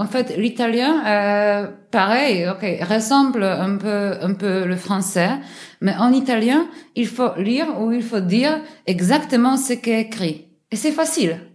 en 0.03 0.07
fait 0.07 0.37
l'italien 0.37 0.93
euh, 1.07 1.69
pareil 1.93 2.49
ok 2.53 2.63
ressemble 2.95 3.45
un 3.45 3.77
peu 3.77 4.15
un 4.29 4.35
peu 4.35 4.65
le 4.73 4.77
français. 4.87 5.33
Mais 5.81 5.95
en 5.97 6.11
italien 6.13 6.61
il 6.97 7.07
faut 7.07 7.33
lire 7.37 7.69
ou 7.81 7.93
il 7.93 8.03
faut 8.03 8.25
dire 8.39 8.55
exactement 8.95 9.57
ce 9.57 9.75
qui 9.75 9.91
est 9.91 10.01
écrit. 10.09 10.37
Et 10.73 10.77
c'est 10.83 10.97
facile 11.03 11.52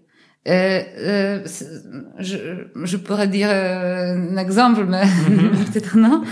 je, 0.48 2.38
je, 2.84 2.98
pourrais 2.98 3.28
dire 3.28 3.50
euh, 3.52 4.32
un 4.32 4.38
exemple, 4.38 4.86
mais 4.88 5.04
mhm. 5.06 5.50
peut-être 5.72 5.98
non. 5.98 6.24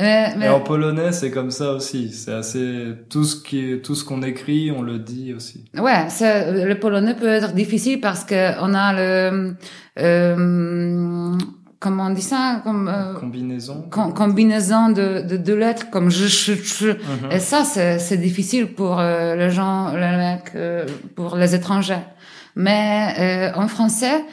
Mais, 0.00 0.36
mais... 0.36 0.46
Et 0.46 0.48
en 0.50 0.60
polonais, 0.60 1.12
c'est 1.12 1.30
comme 1.30 1.50
ça 1.50 1.72
aussi. 1.72 2.10
C'est 2.12 2.32
assez 2.32 2.92
tout 3.08 3.24
ce 3.24 3.42
qui, 3.42 3.80
tout 3.82 3.94
ce 3.94 4.04
qu'on 4.04 4.22
écrit, 4.22 4.70
on 4.70 4.82
le 4.82 4.98
dit 4.98 5.32
aussi. 5.32 5.64
Ouais, 5.74 6.06
le 6.20 6.74
polonais 6.74 7.14
peut 7.14 7.28
être 7.28 7.54
difficile 7.54 8.00
parce 8.00 8.24
que 8.24 8.60
on 8.60 8.74
a 8.74 8.92
le 8.92 9.54
euh, 9.98 11.38
comment 11.80 12.06
on 12.06 12.10
dit 12.10 12.22
ça 12.22 12.60
comme 12.64 12.88
euh, 12.88 13.14
combinaison 13.14 13.88
combinaison 13.90 14.88
de, 14.90 15.22
de 15.22 15.36
deux 15.36 15.56
lettres 15.56 15.88
comme 15.90 16.10
je, 16.10 16.26
je, 16.26 16.54
je. 16.54 16.88
Mhm. 16.88 17.30
et 17.30 17.38
ça 17.38 17.62
c'est 17.64 17.98
c'est 17.98 18.16
difficile 18.16 18.74
pour 18.74 19.00
les 19.00 19.50
gens 19.50 19.92
les 19.92 20.16
mecs 20.16 20.52
pour 21.14 21.36
les 21.36 21.54
étrangers 21.54 22.02
mais 22.56 23.14
euh, 23.18 23.58
en 23.58 23.68
français, 23.68 24.24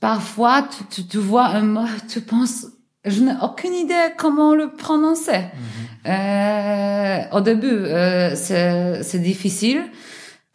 parfois, 0.00 0.68
tu, 0.90 1.06
tu, 1.06 1.18
vois 1.18 1.46
un 1.46 1.62
mot, 1.62 1.86
tu 2.08 2.20
penses, 2.20 2.66
je 3.04 3.22
n'ai 3.22 3.34
aucune 3.42 3.74
idée 3.74 4.12
comment 4.16 4.54
le 4.54 4.72
prononcer. 4.72 5.38
Mhm. 5.38 6.12
Euh, 6.12 7.18
au 7.32 7.40
début, 7.40 7.68
euh, 7.68 8.34
c'est 8.34 9.18
difficile. 9.20 9.82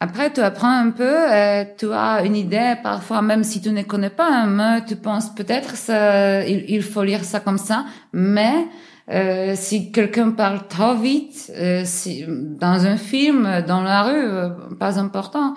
Après, 0.00 0.32
tu 0.32 0.40
apprends 0.40 0.70
un 0.70 0.90
peu, 0.90 1.16
et 1.32 1.74
tu 1.76 1.92
as 1.92 2.22
une 2.24 2.36
idée. 2.36 2.74
Parfois, 2.82 3.20
même 3.20 3.42
si 3.42 3.60
tu 3.60 3.70
ne 3.70 3.82
connais 3.82 4.10
pas 4.10 4.28
un 4.28 4.46
mot, 4.46 4.80
tu 4.86 4.94
penses 4.94 5.34
peut-être 5.34 5.74
ça, 5.74 6.46
il, 6.46 6.66
il, 6.68 6.82
faut 6.82 7.02
lire 7.02 7.24
ça 7.24 7.40
comme 7.40 7.58
ça. 7.58 7.84
Mais 8.12 8.68
euh, 9.10 9.54
si 9.56 9.90
quelqu'un 9.90 10.32
parle 10.32 10.66
trop 10.68 10.94
vite, 10.94 11.50
euh, 11.56 11.82
si, 11.84 12.24
dans 12.28 12.84
un 12.84 12.96
film, 12.96 13.62
dans 13.66 13.80
la 13.80 14.02
rue, 14.02 14.28
euh, 14.28 14.50
pas 14.78 14.98
important. 14.98 15.54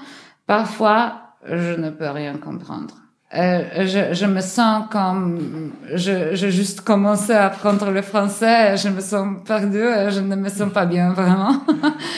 Parfois, 0.52 1.14
je 1.50 1.80
ne 1.80 1.90
peux 1.92 2.10
rien 2.10 2.34
comprendre. 2.34 2.96
Euh, 3.34 3.88
je, 3.88 4.14
je, 4.14 4.26
me 4.26 4.42
sens 4.42 4.84
comme 4.92 5.72
je, 5.94 6.36
je 6.36 6.50
juste 6.50 6.82
commencé 6.82 7.32
à 7.32 7.46
apprendre 7.46 7.90
le 7.90 8.02
français, 8.02 8.76
je 8.76 8.90
me 8.90 9.00
sens 9.00 9.38
perdue, 9.46 9.88
je 10.10 10.20
ne 10.20 10.36
me 10.36 10.50
sens 10.50 10.70
pas 10.74 10.86
bien 10.86 11.14
vraiment. 11.14 11.54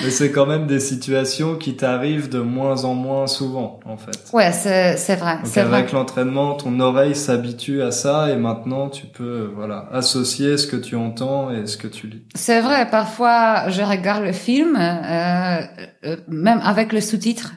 Mais 0.04 0.10
c'est 0.10 0.32
quand 0.32 0.48
même 0.48 0.66
des 0.66 0.80
situations 0.80 1.58
qui 1.58 1.76
t'arrivent 1.76 2.30
de 2.30 2.40
moins 2.40 2.86
en 2.86 2.96
moins 2.96 3.28
souvent, 3.28 3.80
en 3.86 3.98
fait. 3.98 4.18
Ouais, 4.34 4.52
c'est 4.52 4.98
c'est 4.98 5.18
vrai. 5.18 5.38
Donc 5.44 5.56
avec 5.56 5.92
l'entraînement, 5.92 6.56
ton 6.56 6.80
oreille 6.80 7.14
s'habitue 7.14 7.84
à 7.84 7.92
ça 7.92 8.32
et 8.32 8.36
maintenant 8.36 8.90
tu 8.90 9.06
peux 9.06 9.52
voilà 9.56 9.88
associer 9.94 10.58
ce 10.58 10.66
que 10.66 10.78
tu 10.78 10.96
entends 10.96 11.52
et 11.52 11.68
ce 11.68 11.78
que 11.78 11.88
tu 11.88 12.08
lis. 12.08 12.24
C'est 12.34 12.62
vrai. 12.62 12.90
Parfois, 12.90 13.70
je 13.70 13.84
regarde 13.84 14.24
le 14.24 14.32
film, 14.32 14.76
euh, 14.76 15.62
euh 16.06 16.16
même 16.28 16.60
avec 16.64 16.92
le 16.94 17.00
sous-titre 17.00 17.52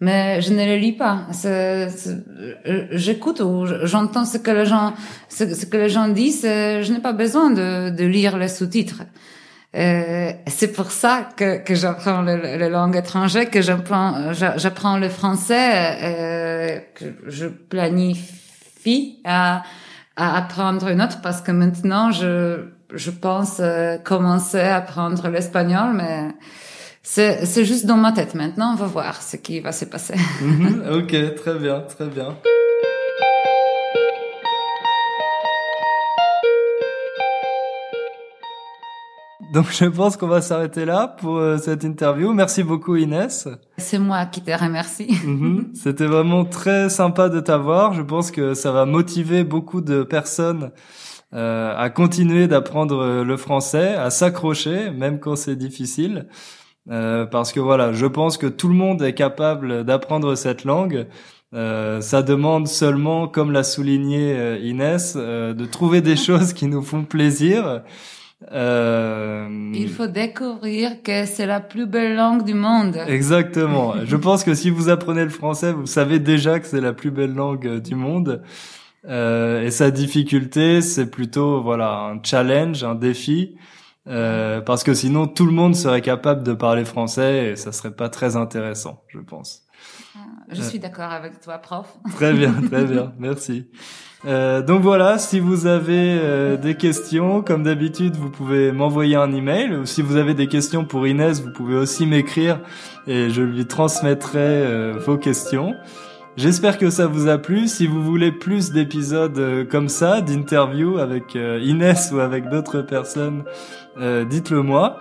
mais 0.00 0.40
je 0.40 0.52
ne 0.52 0.64
le 0.64 0.76
lis 0.76 0.92
pas. 0.92 1.26
Euh, 1.44 1.88
j'écoute 2.92 3.40
ou 3.40 3.66
j'entends 3.84 4.24
ce 4.24 4.38
que 4.38 4.50
les 4.50 4.64
gens, 4.64 4.94
ce, 5.28 5.44
que 5.44 5.76
les 5.76 5.90
gens 5.90 6.08
disent. 6.08 6.46
Euh, 6.46 6.82
je 6.82 6.92
n'ai 6.92 7.00
pas 7.00 7.12
besoin 7.12 7.50
de, 7.50 8.04
lire 8.04 8.38
les 8.38 8.48
sous-titres. 8.48 9.02
Euh, 9.76 10.32
c'est 10.46 10.72
pour 10.72 10.90
ça 10.90 11.28
que, 11.36 11.62
j'apprends 11.74 12.22
les 12.22 12.68
langues 12.70 12.96
étrangères, 12.96 13.50
que 13.50 13.60
j'apprends, 13.60 14.32
j'apprends 14.32 14.96
le 14.96 15.10
français, 15.10 15.98
euh, 16.02 16.78
que 16.94 17.04
je 17.28 17.46
planifie 17.46 19.20
à, 19.24 19.62
à 20.16 20.38
apprendre 20.38 20.88
une 20.88 21.02
autre 21.02 21.20
parce 21.20 21.40
que 21.42 21.52
maintenant 21.52 22.10
je, 22.10 22.64
je 22.92 23.10
pense 23.10 23.60
commencer 24.02 24.58
à 24.58 24.76
apprendre 24.76 25.28
l'espagnol, 25.28 25.92
mais 25.94 26.30
c'est 27.02 27.64
juste 27.64 27.86
dans 27.86 27.96
ma 27.96 28.12
tête 28.12 28.34
maintenant. 28.34 28.72
On 28.72 28.76
va 28.76 28.86
voir 28.86 29.22
ce 29.22 29.36
qui 29.36 29.60
va 29.60 29.72
se 29.72 29.84
passer. 29.84 30.14
Mhm. 30.42 30.82
ok, 30.92 31.34
très 31.34 31.54
bien, 31.58 31.80
très 31.80 32.06
bien. 32.06 32.36
Donc 39.52 39.66
je 39.72 39.84
pense 39.86 40.16
qu'on 40.16 40.28
va 40.28 40.40
s'arrêter 40.42 40.84
là 40.84 41.08
pour 41.08 41.38
euh, 41.38 41.58
cette 41.58 41.82
interview. 41.82 42.32
Merci 42.32 42.62
beaucoup 42.62 42.94
Inès. 42.94 43.48
C'est 43.78 43.98
moi 43.98 44.24
qui 44.26 44.42
te 44.42 44.50
remercie. 44.52 45.10
Mhm. 45.24 45.70
C'était 45.74 46.06
vraiment 46.06 46.44
très 46.44 46.88
sympa 46.88 47.28
de 47.28 47.40
t'avoir. 47.40 47.92
Je 47.92 48.02
pense 48.02 48.30
que 48.30 48.54
ça 48.54 48.70
va 48.70 48.84
motiver 48.86 49.42
beaucoup 49.42 49.80
de 49.80 50.04
personnes 50.04 50.70
euh, 51.34 51.74
à 51.76 51.90
continuer 51.90 52.46
d'apprendre 52.46 53.22
le 53.24 53.36
français, 53.36 53.94
à 53.96 54.10
s'accrocher, 54.10 54.90
même 54.90 55.18
quand 55.18 55.34
c'est 55.34 55.56
difficile. 55.56 56.28
Euh, 56.90 57.24
parce 57.26 57.52
que 57.52 57.60
voilà, 57.60 57.92
je 57.92 58.06
pense 58.06 58.36
que 58.36 58.46
tout 58.46 58.68
le 58.68 58.74
monde 58.74 59.02
est 59.02 59.14
capable 59.14 59.84
d'apprendre 59.84 60.34
cette 60.34 60.64
langue. 60.64 61.06
Euh, 61.52 62.00
ça 62.00 62.22
demande 62.22 62.68
seulement, 62.68 63.26
comme 63.26 63.50
l'a 63.50 63.64
souligné 63.64 64.36
euh, 64.36 64.58
Inès, 64.58 65.14
euh, 65.16 65.52
de 65.52 65.64
trouver 65.64 66.00
des 66.00 66.16
choses 66.26 66.52
qui 66.52 66.66
nous 66.66 66.82
font 66.82 67.02
plaisir. 67.02 67.82
Il 68.52 69.88
faut 69.94 70.06
découvrir 70.06 71.02
que 71.02 71.26
c'est 71.26 71.46
la 71.46 71.60
plus 71.60 71.86
belle 71.86 72.14
langue 72.14 72.44
du 72.44 72.54
monde. 72.54 72.96
Exactement. 73.06 73.94
je 74.04 74.16
pense 74.16 74.44
que 74.44 74.54
si 74.54 74.70
vous 74.70 74.88
apprenez 74.88 75.24
le 75.24 75.30
français, 75.30 75.72
vous 75.72 75.86
savez 75.86 76.18
déjà 76.20 76.58
que 76.58 76.66
c'est 76.66 76.80
la 76.80 76.92
plus 76.92 77.10
belle 77.10 77.34
langue 77.34 77.80
du 77.80 77.94
monde. 77.94 78.42
et 79.06 79.70
sa 79.70 79.90
difficulté, 79.90 80.80
c'est 80.80 81.10
plutôt 81.10 81.60
voilà 81.60 82.12
un 82.12 82.20
challenge, 82.22 82.82
un 82.82 82.94
défi. 82.94 83.56
Euh, 84.06 84.60
parce 84.60 84.82
que 84.82 84.94
sinon 84.94 85.26
tout 85.26 85.44
le 85.44 85.52
monde 85.52 85.76
serait 85.76 86.00
capable 86.00 86.42
de 86.42 86.54
parler 86.54 86.84
français 86.84 87.50
et 87.50 87.56
ça 87.56 87.70
serait 87.70 87.94
pas 87.94 88.08
très 88.08 88.36
intéressant, 88.36 89.04
je 89.08 89.18
pense. 89.18 89.62
Ah, 90.16 90.20
je 90.50 90.62
suis 90.62 90.78
d'accord 90.78 91.12
avec 91.12 91.40
toi, 91.40 91.58
prof. 91.58 91.98
Très 92.14 92.32
bien, 92.32 92.52
très 92.70 92.84
bien, 92.84 93.12
merci. 93.18 93.66
Euh, 94.26 94.60
donc 94.62 94.82
voilà, 94.82 95.18
si 95.18 95.40
vous 95.40 95.66
avez 95.66 96.18
euh, 96.20 96.56
des 96.56 96.74
questions, 96.74 97.42
comme 97.42 97.62
d'habitude, 97.62 98.16
vous 98.16 98.30
pouvez 98.30 98.70
m'envoyer 98.72 99.16
un 99.16 99.32
email. 99.32 99.74
Ou 99.74 99.86
si 99.86 100.02
vous 100.02 100.16
avez 100.16 100.34
des 100.34 100.46
questions 100.46 100.84
pour 100.84 101.06
Inès, 101.06 101.40
vous 101.40 101.52
pouvez 101.52 101.76
aussi 101.76 102.06
m'écrire 102.06 102.60
et 103.06 103.30
je 103.30 103.42
lui 103.42 103.66
transmettrai 103.66 104.38
euh, 104.38 104.98
vos 104.98 105.16
questions. 105.16 105.74
J'espère 106.36 106.78
que 106.78 106.90
ça 106.90 107.06
vous 107.06 107.28
a 107.28 107.38
plu. 107.38 107.66
Si 107.66 107.86
vous 107.86 108.02
voulez 108.02 108.30
plus 108.30 108.72
d'épisodes 108.72 109.38
euh, 109.38 109.64
comme 109.64 109.88
ça, 109.88 110.20
d'interviews 110.20 110.98
avec 110.98 111.34
Inès 111.34 112.12
ou 112.12 112.20
avec 112.20 112.48
d'autres 112.48 112.82
personnes, 112.82 113.44
dites-le 114.24 114.62
moi. 114.62 114.98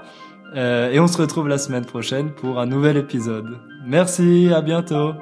et 0.55 0.99
on 0.99 1.07
se 1.07 1.17
retrouve 1.17 1.47
la 1.47 1.57
semaine 1.57 1.85
prochaine 1.85 2.31
pour 2.31 2.59
un 2.59 2.65
nouvel 2.65 2.97
épisode. 2.97 3.57
Merci, 3.85 4.51
à 4.53 4.61
bientôt. 4.61 5.13